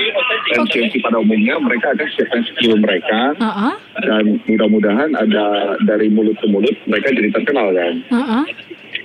MC-MC 0.59 0.99
pada 0.99 1.23
umumnya 1.23 1.55
mereka 1.63 1.95
akan 1.95 2.09
siapkan 2.19 2.43
skill 2.51 2.83
mereka. 2.83 3.39
Uh 3.39 3.47
-uh. 3.47 3.75
Dan 4.03 4.43
mudah-mudahan 4.43 5.15
ada 5.15 5.79
dari 5.87 6.11
mulut 6.11 6.35
ke 6.43 6.51
mulut 6.51 6.75
mereka 6.91 7.15
jadi 7.15 7.31
terkenal 7.31 7.71
kan. 7.71 7.95
Uh 8.11 8.19
-uh. 8.19 8.43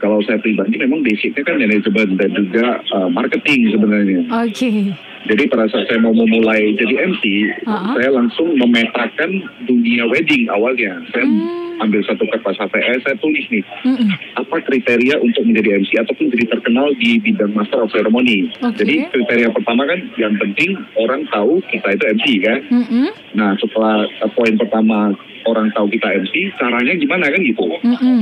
Kalau 0.03 0.19
saya 0.27 0.35
pribadi 0.43 0.75
memang 0.75 0.99
basicnya 0.99 1.47
kan 1.47 1.55
manajemen 1.55 2.19
dan 2.19 2.29
juga 2.35 2.83
uh, 2.91 3.07
marketing 3.07 3.71
sebenarnya. 3.71 4.19
Oke. 4.35 4.51
Okay. 4.51 4.79
Jadi 5.23 5.47
pada 5.47 5.71
saat 5.71 5.87
saya 5.87 6.03
mau 6.03 6.11
memulai 6.11 6.75
jadi 6.75 7.07
MC, 7.07 7.23
uh 7.63 7.71
-huh. 7.71 7.95
saya 7.95 8.11
langsung 8.11 8.59
memetakan 8.59 9.31
dunia 9.63 10.03
wedding 10.11 10.51
awalnya. 10.51 10.99
Saya 11.15 11.23
hmm. 11.23 11.79
ambil 11.79 12.03
satu 12.03 12.27
kertas 12.27 12.59
HTS, 12.59 13.07
saya 13.07 13.15
tulis 13.23 13.47
nih, 13.47 13.63
-uh. 13.87 14.07
apa 14.43 14.55
kriteria 14.67 15.23
untuk 15.23 15.47
menjadi 15.47 15.79
MC 15.79 15.95
ataupun 16.03 16.27
jadi 16.27 16.45
terkenal 16.51 16.91
di 16.99 17.23
bidang 17.23 17.55
Master 17.55 17.87
of 17.87 17.95
Ceremony. 17.95 18.51
Okay. 18.59 18.83
Jadi 18.83 18.95
kriteria 19.15 19.49
pertama 19.55 19.87
kan 19.87 19.99
yang 20.19 20.35
penting 20.35 20.75
orang 20.99 21.23
tahu 21.31 21.63
kita 21.71 21.95
itu 21.95 22.03
MC 22.19 22.27
kan. 22.43 22.59
-uh. 22.67 23.09
Nah 23.31 23.55
setelah 23.63 24.03
uh, 24.03 24.31
poin 24.35 24.59
pertama 24.59 25.15
orang 25.45 25.67
tahu 25.75 25.87
kita 25.91 26.07
MC, 26.23 26.33
caranya 26.57 26.93
gimana 26.95 27.25
kan 27.29 27.41
gitu. 27.41 27.65
Uh 27.65 27.95
-uh. 27.95 28.21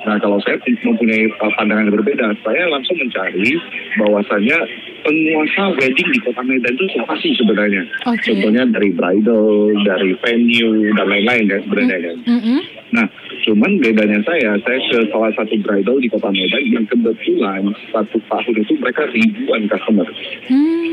Nah 0.00 0.16
kalau 0.16 0.40
saya 0.40 0.56
mempunyai 0.64 1.28
uh, 1.28 1.52
pandangan 1.60 1.88
yang 1.88 1.96
berbeda, 2.00 2.26
saya 2.40 2.62
langsung 2.72 2.96
mencari 2.96 3.52
bahwasannya 4.00 4.58
penguasa 5.04 5.62
wedding 5.76 6.08
di 6.12 6.18
kota 6.24 6.42
Medan 6.44 6.72
itu 6.76 6.86
siapa 6.96 7.14
sih 7.20 7.32
sebenarnya? 7.36 7.82
Okay. 8.08 8.32
Contohnya 8.32 8.64
dari 8.72 8.90
bridal, 8.92 9.76
dari 9.84 10.10
venue 10.24 10.92
dan 10.96 11.06
lain-lain 11.08 11.44
ya 11.52 11.58
sebenarnya 11.64 11.96
kan. 12.00 12.16
Mm 12.24 12.40
-hmm. 12.40 12.58
Nah, 12.90 13.06
cuman 13.46 13.70
bedanya 13.78 14.18
saya, 14.26 14.58
saya 14.66 14.78
ke 14.90 14.98
salah 15.12 15.32
satu 15.36 15.54
bridal 15.62 15.96
di 16.00 16.08
kota 16.08 16.28
Medan 16.32 16.64
yang 16.68 16.84
kebetulan 16.88 17.62
satu 17.92 18.18
tahun 18.26 18.54
itu 18.56 18.72
mereka 18.80 19.04
ribuan 19.12 19.68
customer. 19.68 20.08
Hmm. 20.48 20.90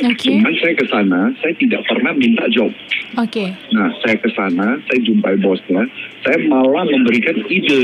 Okay. 0.00 0.40
Cuman 0.40 0.54
saya 0.60 0.74
ke 0.76 0.86
sana, 0.88 1.20
saya 1.44 1.54
tidak 1.60 1.82
pernah 1.86 2.12
minta 2.16 2.44
job. 2.48 2.72
Oke. 3.18 3.28
Okay. 3.28 3.48
Nah, 3.74 3.90
saya 4.00 4.16
ke 4.16 4.28
sana, 4.32 4.78
saya 4.88 4.98
jumpai 5.04 5.36
bosnya, 5.42 5.82
saya 6.24 6.38
malah 6.48 6.86
memberikan 6.88 7.36
ide. 7.48 7.80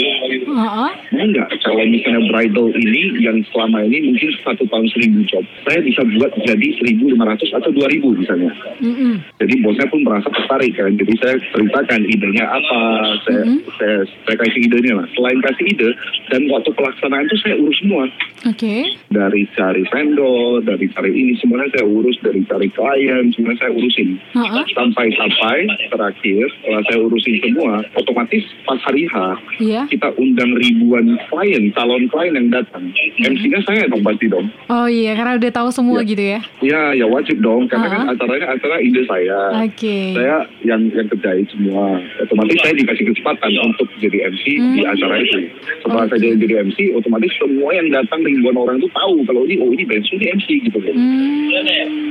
Uh-huh. 0.46 0.90
Mau 0.92 1.26
nggak 1.26 1.48
kalau 1.64 1.84
misalnya 1.88 2.22
bridal 2.30 2.68
ini 2.72 3.20
yang 3.20 3.38
selama 3.52 3.84
ini 3.84 4.12
mungkin 4.12 4.30
satu 4.44 4.64
tahun 4.68 4.86
seribu 4.92 5.20
job, 5.28 5.44
saya 5.66 5.82
bisa 5.82 6.02
buat 6.16 6.32
jadi 6.44 6.68
seribu 6.80 7.12
lima 7.12 7.28
ratus 7.32 7.50
atau 7.52 7.70
dua 7.72 7.88
ribu 7.90 8.16
misalnya. 8.16 8.52
Mm-hmm. 8.80 9.14
Jadi 9.42 9.54
bosnya 9.60 9.86
pun 9.90 10.00
merasa 10.06 10.28
tertarik 10.30 10.72
kan. 10.76 10.92
Jadi 10.96 11.14
saya 11.20 11.36
ceritakan 11.52 12.00
idenya 12.06 12.44
apa, 12.46 12.80
saya 13.26 13.42
mm-hmm. 13.44 13.60
saya, 13.76 13.96
saya 14.24 14.36
kasih 14.40 14.60
idenya 14.68 14.92
lah. 15.02 15.06
Selain 15.16 15.38
kasih 15.42 15.64
ide 15.68 15.90
dan 16.32 16.40
waktu 16.48 16.70
pelaksanaan 16.72 17.26
itu 17.26 17.36
saya 17.44 17.54
urus 17.60 17.78
semua. 17.82 18.04
Oke. 18.46 18.56
Okay. 18.56 18.80
Dari 19.10 19.42
cari 19.56 19.82
vendor, 19.90 20.62
dari 20.62 20.86
cari 20.92 21.10
ini 21.12 21.34
semuanya 21.40 21.68
saya 21.76 21.84
urus, 21.84 22.16
dari 22.24 22.40
cari 22.48 22.68
klien 22.72 23.24
semuanya 23.36 23.60
saya 23.60 23.72
urusin. 23.76 24.08
Uh-huh. 24.32 24.64
Sampai-sampai 24.72 25.68
terakhir 25.92 26.42
setelah 26.56 26.82
saya 26.88 26.98
urusin 27.04 27.36
semua, 27.44 27.84
otomatis 28.00 28.42
pas 28.64 28.80
hari 28.88 29.04
H 29.12 29.16
yeah. 29.60 29.84
kita 29.92 30.08
undang 30.16 30.56
ribuan 30.56 31.20
klien, 31.28 31.68
calon 31.76 32.08
klien 32.08 32.32
yang 32.32 32.48
datang. 32.48 32.88
Mm-hmm. 32.88 33.28
MC-nya 33.36 33.60
saya 33.68 33.84
dong 33.92 34.00
pasti 34.00 34.26
dong. 34.32 34.48
Oh 34.72 34.88
iya, 34.88 35.12
karena 35.12 35.36
udah 35.36 35.52
tahu 35.52 35.68
semua 35.68 36.00
ya. 36.00 36.08
gitu 36.08 36.22
ya? 36.24 36.40
Iya, 36.64 36.82
ya 37.04 37.06
wajib 37.12 37.44
dong, 37.44 37.68
karena 37.68 37.92
uh-huh. 37.92 38.00
kan 38.08 38.12
acaranya 38.16 38.46
acara 38.56 38.76
ide 38.80 39.02
saya. 39.04 39.38
Okay. 39.68 40.16
Saya 40.16 40.36
yang 40.64 40.88
yang 40.96 41.06
kerjain 41.12 41.44
semua. 41.52 42.00
Otomatis 42.24 42.56
saya 42.64 42.72
dikasih 42.72 43.04
kesempatan 43.12 43.52
untuk 43.60 43.88
jadi 44.00 44.32
MC 44.32 44.44
mm-hmm. 44.56 44.74
di 44.74 44.82
acara 44.88 45.14
itu. 45.20 45.38
Setelah 45.84 46.08
okay. 46.08 46.16
saya 46.16 46.32
jadi 46.40 46.54
MC, 46.64 46.78
otomatis 46.96 47.32
semua 47.36 47.68
yang 47.76 47.92
datang 47.92 48.24
ribuan 48.24 48.56
orang 48.56 48.80
itu 48.80 48.88
tahu 48.96 49.20
kalau 49.28 49.44
ini 49.44 49.60
oh 49.60 49.70
ini 49.76 49.84
Bensu 49.84 50.16
ini 50.16 50.32
MC 50.32 50.48
gitu 50.64 50.78
kan. 50.80 50.94
Mm. 50.96 51.65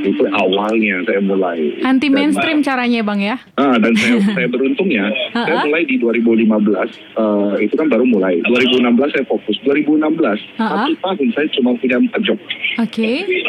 Itu 0.06 0.24
awalnya 0.30 1.02
saya 1.08 1.22
mulai. 1.24 1.82
Anti 1.82 2.08
mainstream 2.14 2.62
dan, 2.62 2.68
caranya 2.68 3.02
bang 3.02 3.20
ya? 3.34 3.36
Ah 3.58 3.76
dan 3.82 3.94
saya 3.98 4.22
saya 4.22 4.48
beruntungnya 4.50 5.10
uh-huh. 5.10 5.46
saya 5.48 5.56
mulai 5.66 5.84
di 5.90 5.96
2015 5.98 6.46
uh, 6.46 7.58
eh, 7.58 7.66
itu 7.66 7.74
kan 7.74 7.88
baru 7.90 8.06
mulai. 8.06 8.38
2016 8.46 9.16
saya 9.16 9.26
fokus. 9.26 9.58
2016 9.66 9.98
uh-huh. 9.98 10.38
satu 10.60 10.94
tahun 11.02 11.30
saya 11.34 11.48
cuma 11.58 11.72
punya 11.82 11.98
empat 11.98 12.22
job. 12.22 12.40
Oke. 12.80 13.26
Okay. 13.26 13.44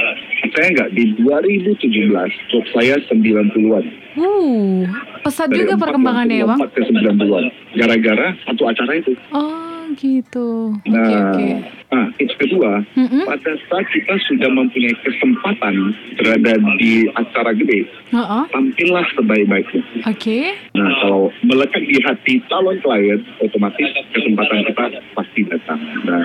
Saya 0.57 0.67
enggak 0.73 0.91
di 0.97 1.05
2017 1.21 2.51
job 2.51 2.65
saya 2.73 2.95
90-an. 3.13 3.85
Uh, 4.17 4.89
pesat 5.21 5.53
Dari 5.53 5.69
juga 5.69 5.77
perkembangannya 5.77 6.41
ya 6.41 6.47
bang. 6.49 6.59
4 6.65 6.73
ke 6.73 6.81
90-an. 6.89 7.45
Gara-gara 7.77 8.27
satu 8.49 8.63
acara 8.65 8.93
itu. 8.97 9.13
Oh 9.37 9.76
gitu. 9.97 10.77
Nah, 10.87 11.01
okay, 11.01 11.19
okay. 11.19 11.53
nah 11.89 12.07
tips 12.21 12.37
kedua, 12.37 12.85
mm-hmm. 12.95 13.25
pada 13.25 13.53
saat 13.67 13.87
kita 13.91 14.15
sudah 14.29 14.51
mempunyai 14.53 14.95
kesempatan 15.03 15.97
berada 16.21 16.53
di 16.79 17.09
acara 17.17 17.57
gede, 17.57 17.89
uh-uh. 18.13 18.45
tampillah 18.53 19.07
sebaik-baiknya. 19.17 19.83
Oke. 20.05 20.15
Okay. 20.15 20.45
Nah, 20.77 20.91
kalau 21.03 21.33
melekat 21.43 21.83
di 21.83 21.97
hati 22.05 22.35
calon 22.47 22.77
klien, 22.85 23.21
otomatis 23.41 23.89
kesempatan 24.13 24.69
kita 24.69 24.85
pasti 25.17 25.41
datang. 25.49 25.81
Nah, 26.05 26.25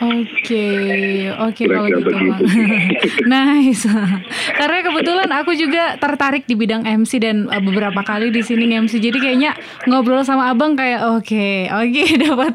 Oke, 0.00 0.66
oke 1.28 1.62
kalau 1.68 1.88
gitu. 1.92 2.08
nice. 3.28 3.84
Karena 4.56 4.78
kebetulan 4.80 5.28
aku 5.28 5.52
juga 5.52 6.00
tertarik 6.00 6.48
di 6.48 6.56
bidang 6.56 6.88
MC 6.88 7.20
dan 7.20 7.44
uh, 7.52 7.60
beberapa 7.60 8.00
kali 8.00 8.32
di 8.32 8.40
sini 8.40 8.64
MC. 8.80 8.96
Jadi 8.96 9.20
kayaknya 9.20 9.52
ngobrol 9.84 10.24
sama 10.24 10.48
abang 10.48 10.72
kayak 10.72 11.04
oke, 11.04 11.28
okay, 11.28 11.68
oke 11.68 11.92
okay, 11.92 12.08
dapat 12.24 12.54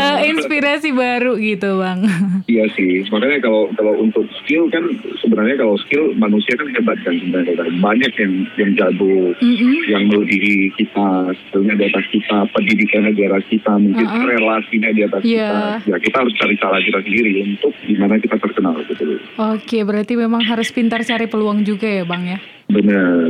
uh, 0.00 0.18
inspirasi 0.24 0.96
baru 0.96 1.36
gitu 1.36 1.76
bang. 1.76 2.08
Iya 2.48 2.64
sih. 2.72 3.04
Makanya 3.12 3.44
kalau 3.44 3.68
kalau 3.76 3.92
untuk 4.00 4.24
skill 4.40 4.72
kan 4.72 4.88
sebenarnya 5.20 5.60
kalau 5.60 5.76
skill 5.84 6.16
manusia 6.16 6.56
kan 6.56 6.72
hebat 6.72 6.96
kan 7.04 7.12
sebenarnya. 7.20 7.68
Banyak 7.84 8.12
yang 8.16 8.32
yang 8.56 8.70
jago, 8.80 9.36
mm-hmm. 9.36 9.74
yang 9.92 10.02
melebihi 10.08 10.72
kita, 10.80 11.36
skillnya 11.36 11.76
di 11.76 11.84
atas 11.92 12.06
kita, 12.08 12.48
pendidikannya 12.56 13.12
di 13.12 13.22
atas 13.28 13.44
kita, 13.52 13.72
mungkin 13.76 14.08
uh-uh. 14.08 14.24
relasinya 14.24 14.90
di 14.96 15.02
atas 15.04 15.20
yeah. 15.20 15.76
kita. 15.84 15.92
Ya 15.92 15.96
kita 16.00 16.16
harus 16.24 16.34
cari 16.40 16.56
cara 16.56 16.77
kita 16.82 16.98
sendiri 17.04 17.32
untuk 17.44 17.72
gimana 17.84 18.14
kita 18.18 18.36
terkenal 18.38 18.74
gitu. 18.86 19.18
Oke, 19.38 19.78
berarti 19.82 20.14
memang 20.14 20.42
harus 20.44 20.68
pintar 20.70 21.02
cari 21.02 21.26
peluang 21.26 21.62
juga 21.66 21.86
ya, 21.86 22.04
Bang 22.06 22.24
ya. 22.26 22.38
Benar. 22.68 23.24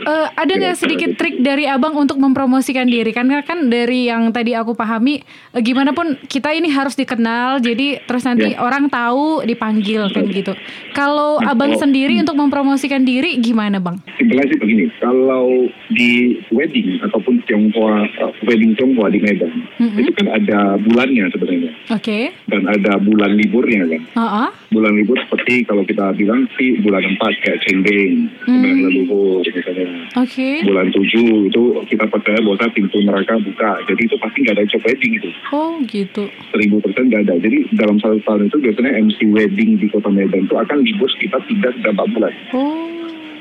Uh, 0.00 0.28
ada 0.32 0.52
nggak 0.56 0.80
sedikit 0.80 1.12
trik 1.20 1.44
dari 1.44 1.68
abang 1.68 1.92
untuk 1.92 2.16
mempromosikan 2.16 2.88
diri? 2.88 3.12
Karena 3.12 3.44
kan 3.44 3.68
dari 3.68 4.08
yang 4.08 4.32
tadi 4.32 4.56
aku 4.56 4.72
pahami, 4.72 5.20
uh, 5.52 5.60
gimana 5.60 5.92
pun 5.92 6.16
kita 6.24 6.56
ini 6.56 6.72
harus 6.72 6.96
dikenal, 6.96 7.60
jadi 7.60 8.00
terus 8.08 8.24
nanti 8.24 8.56
ya. 8.56 8.64
orang 8.64 8.88
tahu 8.88 9.44
dipanggil 9.44 10.08
kan 10.08 10.24
gitu. 10.32 10.56
Kalau 10.96 11.36
nah, 11.44 11.52
abang 11.52 11.76
kalau, 11.76 11.84
sendiri 11.84 12.16
hmm. 12.16 12.24
untuk 12.24 12.36
mempromosikan 12.40 13.04
diri 13.04 13.36
gimana 13.44 13.76
bang? 13.76 14.00
Simpelnya 14.16 14.48
sih 14.48 14.56
begini, 14.56 14.88
kalau 14.96 15.68
di 15.92 16.40
wedding 16.48 17.04
ataupun 17.04 17.44
Tionghoa 17.44 18.08
uh, 18.24 18.32
wedding 18.48 18.72
Tionghoa 18.80 19.12
di 19.12 19.20
Medan, 19.20 19.52
mm-hmm. 19.76 20.00
itu 20.00 20.10
kan 20.16 20.26
ada 20.32 20.80
bulannya 20.80 21.28
sebenarnya. 21.36 21.72
Oke. 21.92 22.00
Okay. 22.00 22.22
Dan 22.48 22.64
ada 22.64 22.79
bulan 23.00 23.36
liburnya 23.36 23.84
kan. 23.84 24.02
Uh-uh. 24.16 24.50
Bulan 24.72 24.92
libur 24.96 25.16
seperti 25.20 25.66
kalau 25.68 25.82
kita 25.84 26.14
bilang 26.16 26.48
sih 26.56 26.80
bulan 26.80 27.04
empat 27.04 27.32
kayak 27.44 27.60
Cendeng, 27.66 28.30
mm. 28.46 28.48
bulan 28.48 28.76
leluhur 28.86 29.42
misalnya 29.44 29.86
Oke. 30.16 30.30
Okay. 30.30 30.54
Bulan 30.64 30.86
tujuh 30.90 31.52
itu 31.52 31.62
kita 31.90 32.04
percaya 32.08 32.38
bahwa 32.40 32.66
pintu 32.72 32.98
neraka 33.04 33.34
buka. 33.42 33.72
Jadi 33.86 34.02
itu 34.06 34.16
pasti 34.16 34.38
nggak 34.42 34.56
ada 34.56 34.64
job 34.70 34.82
wedding 34.86 35.12
itu. 35.20 35.30
Oh 35.52 35.78
gitu. 35.84 36.22
Seribu 36.50 36.80
persen 36.80 37.12
nggak 37.12 37.22
ada. 37.28 37.34
Jadi 37.38 37.58
dalam 37.76 37.96
satu 38.00 38.18
tahun 38.24 38.48
itu 38.48 38.56
biasanya 38.58 38.92
MC 39.04 39.18
wedding 39.30 39.70
di 39.78 39.86
kota 39.92 40.10
Medan 40.10 40.46
itu 40.48 40.54
akan 40.56 40.78
libur 40.82 41.08
sekitar 41.12 41.42
tiga 41.46 41.68
sampai 41.76 41.92
empat 41.92 42.08
bulan. 42.16 42.32
Oh. 42.56 42.88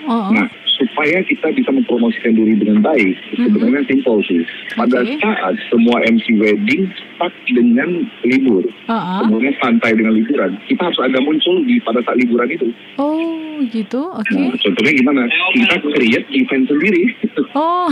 Oh. 0.10 0.34
Nah, 0.34 0.48
supaya 0.80 1.20
kita 1.28 1.52
bisa 1.52 1.70
mempromosikan 1.76 2.34
diri 2.34 2.56
dengan 2.56 2.80
baik, 2.80 3.16
mm-hmm. 3.20 3.46
sebenarnya 3.52 3.84
simpel 3.92 4.18
sih. 4.26 4.42
Pada 4.80 5.04
okay. 5.04 5.20
saat 5.20 5.56
semua 5.68 6.00
MC 6.08 6.40
wedding 6.40 6.88
stuck 7.20 7.34
dengan 7.52 8.08
libur, 8.24 8.64
uh-huh. 8.88 9.28
semuanya 9.28 9.54
santai 9.60 9.92
dengan 9.94 10.16
liburan, 10.16 10.56
kita 10.72 10.82
harus 10.88 11.00
ada 11.04 11.20
muncul 11.20 11.60
di 11.68 11.76
pada 11.84 12.00
saat 12.08 12.16
liburan 12.16 12.50
itu. 12.50 12.68
Oh 12.96 13.60
gitu, 13.68 14.00
oke. 14.16 14.24
Okay. 14.24 14.40
Nah, 14.40 14.56
contohnya 14.56 14.94
gimana? 14.96 15.22
Kita 15.52 15.76
create 15.84 16.28
event 16.32 16.64
sendiri. 16.72 17.04
Oh. 17.52 17.92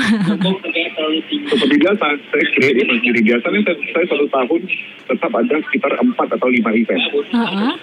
Seperti 1.51 1.75
biasa, 1.79 2.05
saya 2.31 2.45
create 2.55 2.77
event 2.87 2.99
sendiri. 3.03 3.19
Biasanya 3.27 3.59
saya, 3.67 3.77
saya 3.91 4.05
satu 4.07 4.25
tahun 4.31 4.61
tetap 5.07 5.31
ada 5.35 5.55
sekitar 5.67 5.91
empat 5.99 6.27
atau 6.39 6.47
lima 6.47 6.71
event. 6.71 7.03
Uh-huh. 7.35 7.73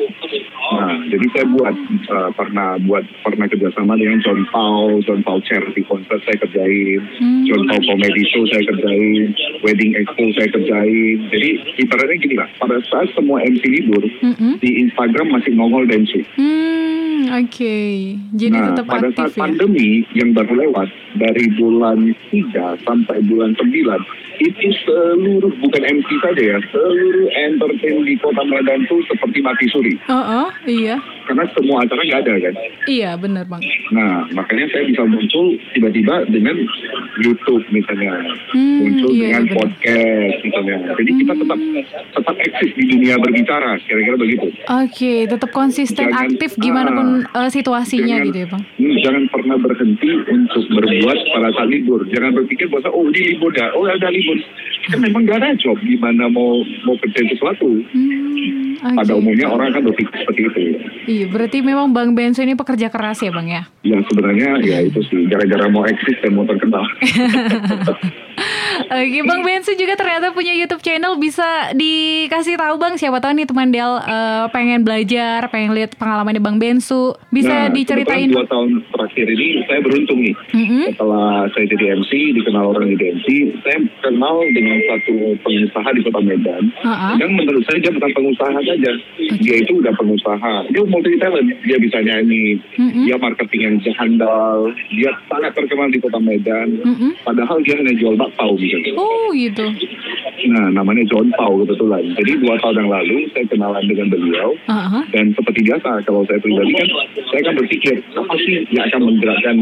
Nah, 0.74 0.96
jadi 1.12 1.26
saya 1.36 1.46
buat 1.52 1.76
uh, 2.08 2.30
pernah 2.34 2.80
buat 2.88 3.04
pernah 3.20 3.46
kerjasama 3.48 3.94
dengan 4.00 4.18
John 4.24 4.40
Paul, 4.48 4.93
John 5.02 5.26
Paul 5.26 5.42
Charity 5.42 5.82
Concert 5.82 6.22
saya 6.22 6.38
kerjain, 6.38 7.02
hmm. 7.18 7.42
John 7.50 7.62
Paul 7.66 7.82
Comedy 7.82 8.22
Show 8.30 8.44
saya 8.54 8.62
kerjain, 8.70 9.34
Wedding 9.66 9.92
Expo 9.98 10.24
saya 10.38 10.48
kerjain. 10.54 11.16
Jadi 11.34 11.50
ibaratnya 11.82 12.16
gini 12.22 12.36
lah, 12.38 12.48
pada 12.62 12.78
saat 12.86 13.10
semua 13.18 13.42
MC 13.42 13.62
libur, 13.66 14.04
mm-hmm. 14.06 14.62
di 14.62 14.70
Instagram 14.86 15.34
masih 15.34 15.52
nongol 15.56 15.88
dan 15.90 16.04
Hmm, 16.38 16.93
okay. 17.42 18.18
jadi 18.34 18.56
nah, 18.56 18.66
tetap 18.72 18.84
pada 18.86 19.08
aktif 19.10 19.18
saat 19.18 19.32
ya? 19.34 19.40
pandemi 19.42 19.88
yang 20.14 20.30
baru 20.34 20.52
lewat 20.68 20.88
dari 21.18 21.44
bulan 21.58 21.98
3 22.30 22.86
sampai 22.86 23.18
bulan 23.26 23.54
9 23.58 24.24
itu 24.42 24.68
seluruh 24.82 25.52
bukan 25.62 25.82
MC 25.82 26.08
saja 26.18 26.42
ya, 26.42 26.58
seluruh 26.74 27.28
entertain 27.38 28.02
di 28.02 28.14
Kota 28.18 28.42
Medan 28.42 28.82
tuh 28.90 28.98
seperti 29.06 29.38
mati 29.38 29.66
suri. 29.70 29.94
Oh, 30.10 30.18
oh 30.18 30.50
iya. 30.66 30.98
Karena 31.24 31.46
semua 31.54 31.86
acara 31.86 32.02
nggak 32.02 32.20
ada 32.26 32.32
kan. 32.50 32.54
Iya, 32.90 33.10
benar 33.16 33.44
bang. 33.46 33.62
Nah, 33.94 34.26
makanya 34.34 34.66
saya 34.74 34.90
bisa 34.90 35.02
muncul 35.06 35.54
tiba-tiba 35.72 36.26
dengan 36.28 36.56
YouTube 37.22 37.64
misalnya, 37.70 38.12
hmm, 38.52 38.78
muncul 38.82 39.10
iya, 39.14 39.22
dengan 39.30 39.44
iya, 39.46 39.54
podcast 39.54 40.36
misalnya. 40.42 40.76
Jadi 40.98 41.10
hmm. 41.14 41.20
kita 41.22 41.32
tetap 41.38 41.58
tetap 42.18 42.36
eksis 42.42 42.70
di 42.74 42.84
dunia 42.90 43.14
berbicara, 43.22 43.70
kira-kira 43.86 44.16
begitu. 44.18 44.46
Oke, 44.50 44.90
okay, 44.90 45.18
tetap 45.30 45.50
konsisten 45.54 46.10
jangan, 46.10 46.26
aktif 46.26 46.50
gimana 46.58 46.90
pun 46.90 47.08
uh, 47.32 47.48
situasinya 47.48 48.20
jangan, 48.20 48.28
gitu 48.28 48.38
ya 48.44 48.46
bang. 48.50 48.62
Hmm, 48.76 48.96
jangan 49.00 49.22
pernah 49.32 49.56
berhenti 49.56 50.10
untuk 50.28 50.62
berbuat 50.68 51.18
pada 51.32 51.48
saat 51.56 51.68
libur. 51.72 52.00
Jangan 52.12 52.30
berpikir 52.36 52.66
bahwa 52.68 52.90
oh 52.92 53.04
ini 53.08 53.20
libur 53.34 53.50
dah, 53.56 53.68
oh 53.72 53.84
ada 53.88 54.08
libur. 54.12 54.38
Kan 54.92 54.98
memang 55.00 55.24
gak 55.24 55.38
ada 55.40 55.56
job 55.56 55.78
gimana 55.80 56.28
mau 56.28 56.60
mau 56.84 56.96
kerja 57.00 57.20
sesuatu. 57.32 57.68
Hmm, 57.94 58.76
okay. 58.80 58.96
Pada 59.00 59.12
umumnya 59.16 59.46
orang 59.48 59.72
kan 59.72 59.82
berpikir 59.86 60.16
seperti 60.20 60.40
itu. 60.44 60.60
Iya, 61.04 61.24
berarti 61.32 61.58
memang 61.64 61.92
Bang 61.96 62.12
Benso 62.12 62.44
ini 62.44 62.52
pekerja 62.52 62.92
keras 62.92 63.24
ya 63.24 63.32
Bang 63.32 63.48
ya? 63.48 63.64
Ya 63.86 63.96
sebenarnya 64.10 64.60
ya 64.60 64.78
itu 64.84 65.00
sih, 65.08 65.24
gara-gara 65.28 65.68
mau 65.72 65.88
eksis 65.88 66.20
dan 66.20 66.36
mau 66.36 66.44
terkenal. 66.44 66.84
Oke, 68.74 69.20
Bang 69.22 69.42
Bensu 69.46 69.72
juga 69.78 69.94
ternyata 69.94 70.34
punya 70.34 70.52
YouTube 70.54 70.82
channel 70.82 71.14
bisa 71.16 71.70
dikasih 71.76 72.58
tahu 72.58 72.74
Bang 72.76 72.94
siapa 72.98 73.22
tahu 73.22 73.36
nih 73.38 73.46
teman 73.46 73.70
Del 73.70 73.86
uh, 73.86 74.46
pengen 74.50 74.82
belajar, 74.82 75.46
pengen 75.48 75.76
lihat 75.76 75.94
pengalamannya 75.94 76.42
Bang 76.42 76.58
Bensu, 76.58 77.14
bisa 77.30 77.68
nah, 77.68 77.72
diceritain. 77.72 78.30
Dua 78.30 78.46
tahun 78.50 78.82
terakhir 78.90 79.26
ini 79.30 79.46
saya 79.66 79.80
beruntung 79.82 80.18
nih. 80.22 80.34
Mm-hmm. 80.54 80.82
Setelah 80.94 81.46
saya 81.54 81.64
jadi 81.70 81.84
MC, 81.98 82.12
dikenal 82.42 82.64
orang 82.74 82.86
di 82.90 82.96
MC, 82.98 83.26
saya 83.62 83.78
kenal 84.02 84.36
dengan 84.52 84.78
satu 84.90 85.14
pengusaha 85.42 85.88
di 85.94 86.00
Kota 86.06 86.20
Medan. 86.22 86.64
Uh-huh. 86.82 87.14
Yang 87.20 87.30
menurut 87.34 87.62
saya 87.68 87.78
dia 87.78 87.92
bukan 87.94 88.10
pengusaha 88.14 88.58
saja, 88.58 88.90
okay. 88.90 89.38
dia 89.42 89.56
itu 89.62 89.72
udah 89.78 89.92
pengusaha. 89.94 90.54
Dia 90.70 90.82
multi 90.86 91.16
talent, 91.18 91.48
dia 91.62 91.78
bisa 91.78 91.98
nyanyi, 92.02 92.58
mm-hmm. 92.78 93.04
dia 93.06 93.16
marketing 93.18 93.60
yang 93.62 93.76
handal, 93.94 94.72
dia 94.90 95.10
sangat 95.30 95.52
terkenal 95.54 95.88
di 95.90 95.98
Kota 96.02 96.18
Medan. 96.18 96.68
Mm-hmm. 96.82 97.10
Padahal 97.22 97.58
dia 97.62 97.74
hanya 97.78 97.94
jual 97.96 98.14
bakpao 98.18 98.54
Oh 98.96 99.28
gitu. 99.34 99.66
Nah 100.50 100.66
namanya 100.72 101.04
John 101.08 101.32
Pau 101.36 101.64
kebetulan. 101.64 102.04
Jadi 102.20 102.32
dua 102.44 102.54
tahun 102.60 102.84
yang 102.84 102.90
lalu 102.92 103.16
saya 103.32 103.44
kenalan 103.48 103.84
dengan 103.88 104.06
beliau 104.12 104.48
uh-huh. 104.68 105.04
dan 105.12 105.32
seperti 105.32 105.60
biasa 105.64 106.04
kalau 106.04 106.22
saya 106.28 106.38
pribadi 106.40 106.72
kan 106.76 106.88
saya 107.32 107.42
kan 107.48 107.54
berpikir 107.56 107.94
apa 108.12 108.34
sih 108.44 108.54
yang 108.70 108.84
akan 108.92 109.00
menggerakkan 109.08 109.56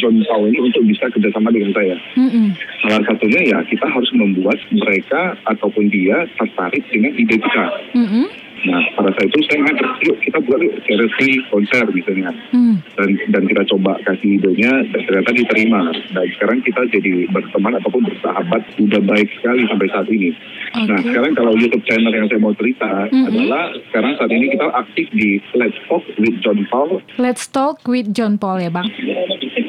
John 0.00 0.16
Pau 0.24 0.42
ini 0.48 0.58
untuk 0.58 0.82
bisa 0.88 1.04
kerjasama 1.12 1.48
dengan 1.52 1.72
saya. 1.76 1.96
Mm-hmm. 2.16 2.46
Salah 2.86 3.02
satunya 3.06 3.40
ya 3.52 3.58
kita 3.68 3.86
harus 3.86 4.10
membuat 4.16 4.58
mereka 4.72 5.36
ataupun 5.48 5.92
dia 5.92 6.24
tertarik 6.40 6.84
dengan 6.88 7.12
ide 7.16 7.36
kita. 7.36 7.66
Mm-hmm. 7.96 8.26
Nah 8.62 8.82
pada 8.94 9.10
saat 9.18 9.26
itu 9.26 9.38
saya 9.50 9.58
ngajak, 9.66 9.90
yuk 10.06 10.16
kita 10.22 10.38
buat 10.46 10.60
yuk 10.62 10.76
charity 10.86 11.30
konser 11.50 11.84
misalnya. 11.90 12.30
Hmm. 12.54 12.78
Dan 12.94 13.08
dan 13.34 13.42
kita 13.50 13.62
coba 13.74 13.98
kasih 14.06 14.38
idenya 14.38 14.72
dan 14.94 15.00
ternyata 15.06 15.30
diterima. 15.34 15.80
Dan 16.14 16.26
sekarang 16.38 16.58
kita 16.62 16.80
jadi 16.94 17.12
berteman 17.34 17.74
ataupun 17.82 18.02
bersahabat 18.06 18.62
udah 18.78 19.02
baik 19.02 19.28
sekali 19.40 19.62
sampai 19.66 19.88
saat 19.90 20.06
ini. 20.10 20.30
Okay. 20.72 20.86
Nah 20.88 20.98
sekarang 21.02 21.32
kalau 21.34 21.52
YouTube 21.58 21.84
channel 21.84 22.14
yang 22.14 22.26
saya 22.30 22.40
mau 22.40 22.54
cerita 22.54 22.90
-hmm. 23.10 23.28
adalah 23.28 23.64
sekarang 23.90 24.12
saat 24.16 24.30
ini 24.30 24.46
kita 24.54 24.66
aktif 24.72 25.06
di 25.12 25.42
Let's 25.58 25.78
Talk 25.90 26.04
with 26.16 26.36
John 26.40 26.64
Paul. 26.70 27.02
Let's 27.18 27.44
Talk 27.50 27.82
with 27.84 28.14
John 28.14 28.38
Paul 28.38 28.62
ya 28.62 28.70
bang. 28.70 28.86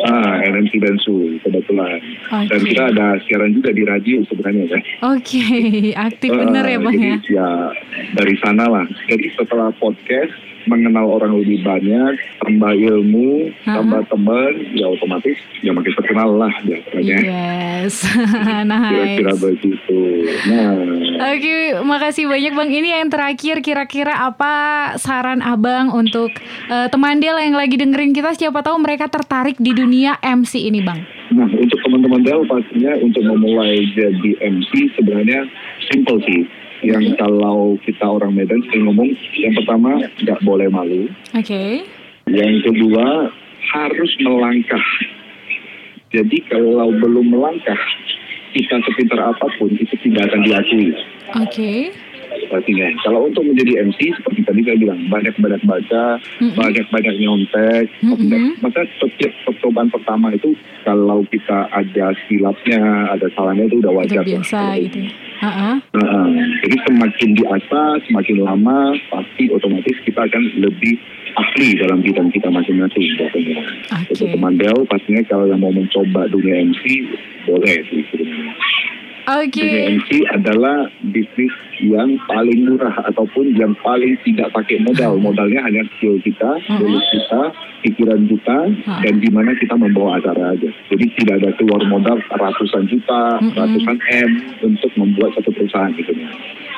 Ah, 0.04 0.44
NMC 0.44 0.84
Bensu 0.84 1.40
kebetulan. 1.42 2.00
Okay. 2.28 2.48
Dan 2.52 2.60
kita 2.68 2.84
ada 2.92 3.08
siaran 3.24 3.56
juga 3.56 3.72
di 3.72 3.84
radio 3.88 4.20
sebenarnya 4.28 4.64
ya. 4.68 4.80
Oke, 5.08 5.40
okay. 5.40 5.96
aktif 6.12 6.30
uh, 6.36 6.40
bener 6.44 6.64
ya 6.68 6.80
bang 6.84 7.00
ya. 7.00 7.16
Ya 7.32 7.50
dari 8.14 8.36
sana 8.44 8.68
lah 8.68 8.86
jadi 9.08 9.26
setelah 9.36 9.72
podcast 9.80 10.34
mengenal 10.64 11.20
orang 11.20 11.44
lebih 11.44 11.60
banyak, 11.60 12.16
tambah 12.40 12.72
ilmu, 12.72 13.52
uh-huh. 13.52 13.68
tambah 13.68 14.02
teman, 14.08 14.52
ya 14.72 14.88
otomatis 14.88 15.36
ya 15.60 15.76
makin 15.76 15.92
terkenal 15.92 16.40
lah 16.40 16.54
biasanya. 16.64 17.18
Yes, 17.20 18.08
nice. 18.72 19.20
Kira-kira 19.20 19.34
begitu. 19.40 20.00
Nah. 20.48 21.03
Oke, 21.14 21.46
okay, 21.46 21.62
makasih 21.78 22.26
banyak 22.26 22.54
Bang. 22.58 22.70
Ini 22.74 22.90
yang 22.98 23.14
terakhir 23.14 23.62
kira-kira 23.62 24.18
apa 24.18 24.54
saran 24.98 25.46
Abang 25.46 25.94
untuk 25.94 26.34
uh, 26.74 26.90
teman 26.90 27.22
Del 27.22 27.38
yang 27.38 27.54
lagi 27.54 27.78
dengerin 27.78 28.18
kita 28.18 28.34
siapa 28.34 28.66
tahu 28.66 28.82
mereka 28.82 29.06
tertarik 29.06 29.54
di 29.62 29.78
dunia 29.78 30.18
MC 30.26 30.66
ini 30.66 30.82
Bang. 30.82 31.06
Nah, 31.30 31.46
untuk 31.54 31.78
teman-teman 31.86 32.26
Del 32.26 32.42
pastinya 32.50 32.98
untuk 32.98 33.22
memulai 33.30 33.86
jadi 33.94 34.32
MC 34.42 34.98
sebenarnya 34.98 35.46
simple 35.94 36.18
sih 36.26 36.50
yang 36.82 37.06
kalau 37.16 37.78
kita 37.86 38.04
orang 38.04 38.34
Medan 38.34 38.66
sering 38.68 38.90
ngomong 38.90 39.14
yang 39.38 39.54
pertama 39.54 40.02
nggak 40.18 40.40
boleh 40.42 40.68
malu. 40.74 41.06
Oke. 41.38 41.46
Okay. 41.46 41.72
Yang 42.26 42.74
kedua 42.74 43.30
harus 43.70 44.12
melangkah. 44.18 44.88
Jadi 46.10 46.42
kalau 46.50 46.90
belum 46.98 47.38
melangkah 47.38 47.82
kita 48.54 48.80
sepintar 48.86 49.20
apa 49.34 49.46
pun 49.58 49.70
itu 49.74 49.96
tidak 50.06 50.30
akan 50.30 50.42
diakui. 50.46 50.94
Oke. 51.34 51.50
Okay 51.50 51.80
pastinya. 52.54 52.88
Kalau 53.02 53.26
untuk 53.26 53.44
menjadi 53.46 53.82
MC 53.90 54.00
seperti 54.14 54.42
tadi 54.46 54.62
saya 54.66 54.78
bilang 54.78 55.00
banyak-banyak 55.10 55.62
baca, 55.66 56.06
mm-hmm. 56.22 56.58
banyak-banyak 56.58 57.16
nyontek. 57.18 57.86
Mm-hmm. 58.06 58.62
Maka 58.62 58.82
setiap 59.02 59.34
percobaan 59.50 59.90
pertama 59.90 60.34
itu 60.34 60.54
kalau 60.86 61.26
kita 61.34 61.70
ada 61.74 62.14
silapnya, 62.30 62.82
ada 63.14 63.28
salahnya 63.34 63.66
itu 63.66 63.82
udah 63.82 63.94
wajar. 63.98 64.22
Udah 64.22 64.30
biasa 64.38 64.62
gitu. 64.86 65.02
Uh-huh. 65.44 65.76
Nah, 66.00 66.28
jadi 66.64 66.78
semakin 66.88 67.30
di 67.36 67.44
atas, 67.44 67.98
semakin 68.08 68.38
lama 68.48 68.96
pasti 69.12 69.52
otomatis 69.52 69.98
kita 70.08 70.24
akan 70.24 70.44
lebih 70.64 70.96
ahli 71.36 71.76
dalam 71.76 72.00
bidang 72.00 72.30
kita 72.32 72.48
masing-masing. 72.48 73.12
Okay. 73.20 73.60
Untuk 74.14 74.28
teman 74.30 74.56
Del 74.56 74.88
pastinya 74.88 75.20
kalau 75.28 75.50
yang 75.52 75.60
mau 75.60 75.74
mencoba 75.74 76.32
dunia 76.32 76.64
MC 76.64 76.84
boleh 77.48 77.76
sih 77.92 78.04
Oke. 79.24 79.64
Okay. 80.04 80.20
Adalah 80.36 80.92
bisnis 81.00 81.54
yang 81.80 82.20
paling 82.28 82.68
murah 82.68 82.92
ataupun 83.08 83.56
yang 83.56 83.72
paling 83.80 84.20
tidak 84.28 84.52
pakai 84.52 84.84
modal. 84.84 85.16
Modalnya 85.16 85.64
hanya 85.64 85.88
skill 85.96 86.20
kita, 86.20 86.60
uh-huh. 86.60 86.84
kita, 86.84 87.42
pikiran 87.88 88.28
kita, 88.28 88.58
uh-huh. 88.68 89.00
dan 89.00 89.24
gimana 89.24 89.56
kita 89.56 89.80
membawa 89.80 90.20
acara 90.20 90.60
aja. 90.60 90.68
Jadi 90.92 91.06
tidak 91.24 91.40
ada 91.40 91.50
keluar 91.56 91.82
modal 91.88 92.20
ratusan 92.36 92.84
juta, 92.92 93.40
uh-huh. 93.40 93.56
ratusan 93.56 93.98
m 94.12 94.32
untuk 94.60 94.92
membuat 95.00 95.40
satu 95.40 95.56
perusahaan 95.56 95.96
gitu. 95.96 96.12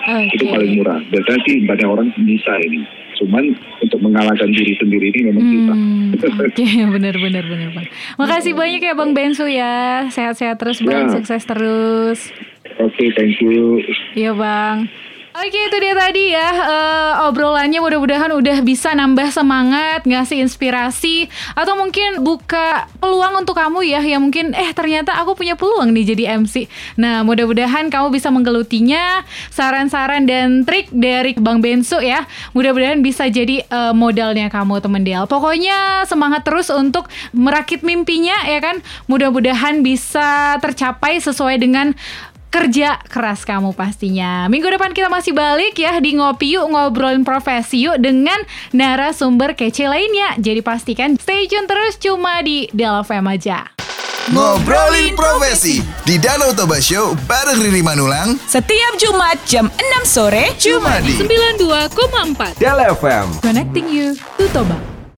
Okay. 0.06 0.30
Itu 0.38 0.46
paling 0.46 0.72
murah. 0.78 1.02
Biasanya 1.10 1.42
sih 1.50 1.66
banyak 1.66 1.88
orang 1.90 2.14
bisa 2.14 2.54
ini. 2.62 2.86
Cuman 3.16 3.56
untuk 3.80 4.00
mengalahkan 4.04 4.50
diri 4.52 4.76
sendiri 4.76 5.12
ini 5.12 5.20
memang 5.32 5.44
hmm, 5.44 6.16
Oke, 6.20 6.28
okay, 6.52 6.84
benar 6.84 7.16
benar 7.16 7.44
benar 7.48 7.70
Bang. 7.72 7.88
Makasih 8.20 8.54
banyak 8.56 8.82
ya 8.84 8.94
Bang 8.96 9.12
Bensu 9.16 9.46
ya. 9.48 10.08
Sehat-sehat 10.12 10.60
terus 10.60 10.84
Bang, 10.84 11.12
ya. 11.12 11.20
sukses 11.20 11.44
terus. 11.48 12.20
Oke, 12.82 12.92
okay, 12.92 13.08
thank 13.16 13.40
you. 13.40 13.80
Iya 14.18 14.36
Bang. 14.36 14.92
Oke 15.36 15.68
itu 15.68 15.78
dia 15.84 15.92
tadi 15.92 16.32
ya 16.32 16.48
uh, 16.48 17.28
obrolannya 17.28 17.84
mudah-mudahan 17.84 18.32
udah 18.40 18.64
bisa 18.64 18.96
nambah 18.96 19.36
semangat, 19.36 20.08
ngasih 20.08 20.40
inspirasi 20.40 21.28
atau 21.52 21.76
mungkin 21.76 22.24
buka 22.24 22.88
peluang 23.04 23.44
untuk 23.44 23.60
kamu 23.60 23.84
ya 23.84 24.00
yang 24.00 24.24
mungkin 24.24 24.56
eh 24.56 24.72
ternyata 24.72 25.12
aku 25.20 25.36
punya 25.36 25.60
peluang 25.60 25.92
nih 25.92 26.16
jadi 26.16 26.40
MC. 26.40 26.72
Nah 26.96 27.28
mudah-mudahan 27.28 27.92
kamu 27.92 28.16
bisa 28.16 28.32
menggelutinya 28.32 29.28
saran-saran 29.52 30.24
dan 30.24 30.64
trik 30.64 30.88
dari 30.96 31.36
Bang 31.36 31.60
Bensu 31.60 32.00
ya. 32.00 32.24
Mudah-mudahan 32.56 33.04
bisa 33.04 33.28
jadi 33.28 33.60
uh, 33.68 33.92
modalnya 33.92 34.48
kamu 34.48 34.80
teman 34.80 35.04
Del. 35.04 35.28
Pokoknya 35.28 36.08
semangat 36.08 36.48
terus 36.48 36.72
untuk 36.72 37.12
merakit 37.36 37.84
mimpinya 37.84 38.40
ya 38.48 38.64
kan. 38.64 38.80
Mudah-mudahan 39.12 39.84
bisa 39.84 40.56
tercapai 40.64 41.20
sesuai 41.20 41.60
dengan 41.60 41.92
kerja 42.56 43.04
keras 43.12 43.44
kamu 43.44 43.76
pastinya. 43.76 44.48
Minggu 44.48 44.72
depan 44.72 44.96
kita 44.96 45.12
masih 45.12 45.36
balik 45.36 45.76
ya 45.76 46.00
di 46.00 46.16
Ngopi 46.16 46.56
Yuk 46.56 46.72
ngobrolin 46.72 47.28
profesi 47.28 47.84
yuk 47.84 48.00
dengan 48.00 48.40
narasumber 48.72 49.60
kece 49.60 49.92
lainnya. 49.92 50.40
Jadi 50.40 50.64
pastikan 50.64 51.20
stay 51.20 51.52
tune 51.52 51.68
terus 51.68 52.00
cuma 52.00 52.40
di 52.40 52.72
Delfem 52.72 53.28
aja. 53.28 53.68
Ngobrolin 54.32 55.14
profesi 55.14 55.84
di 56.08 56.16
Danau 56.16 56.56
Toba 56.56 56.80
Show 56.80 57.14
bareng 57.30 57.62
Riri 57.62 57.86
Manulang 57.86 58.42
setiap 58.50 58.98
Jumat 58.98 59.38
jam 59.46 59.70
6 60.02 60.02
sore 60.08 60.50
cuma 60.58 60.98
di 61.06 61.14
92,4 61.14 62.58
Del 62.58 62.80
FM 62.90 63.28
Connecting 63.46 63.86
you 63.86 64.18
to 64.42 64.50
Toba. 64.50 64.95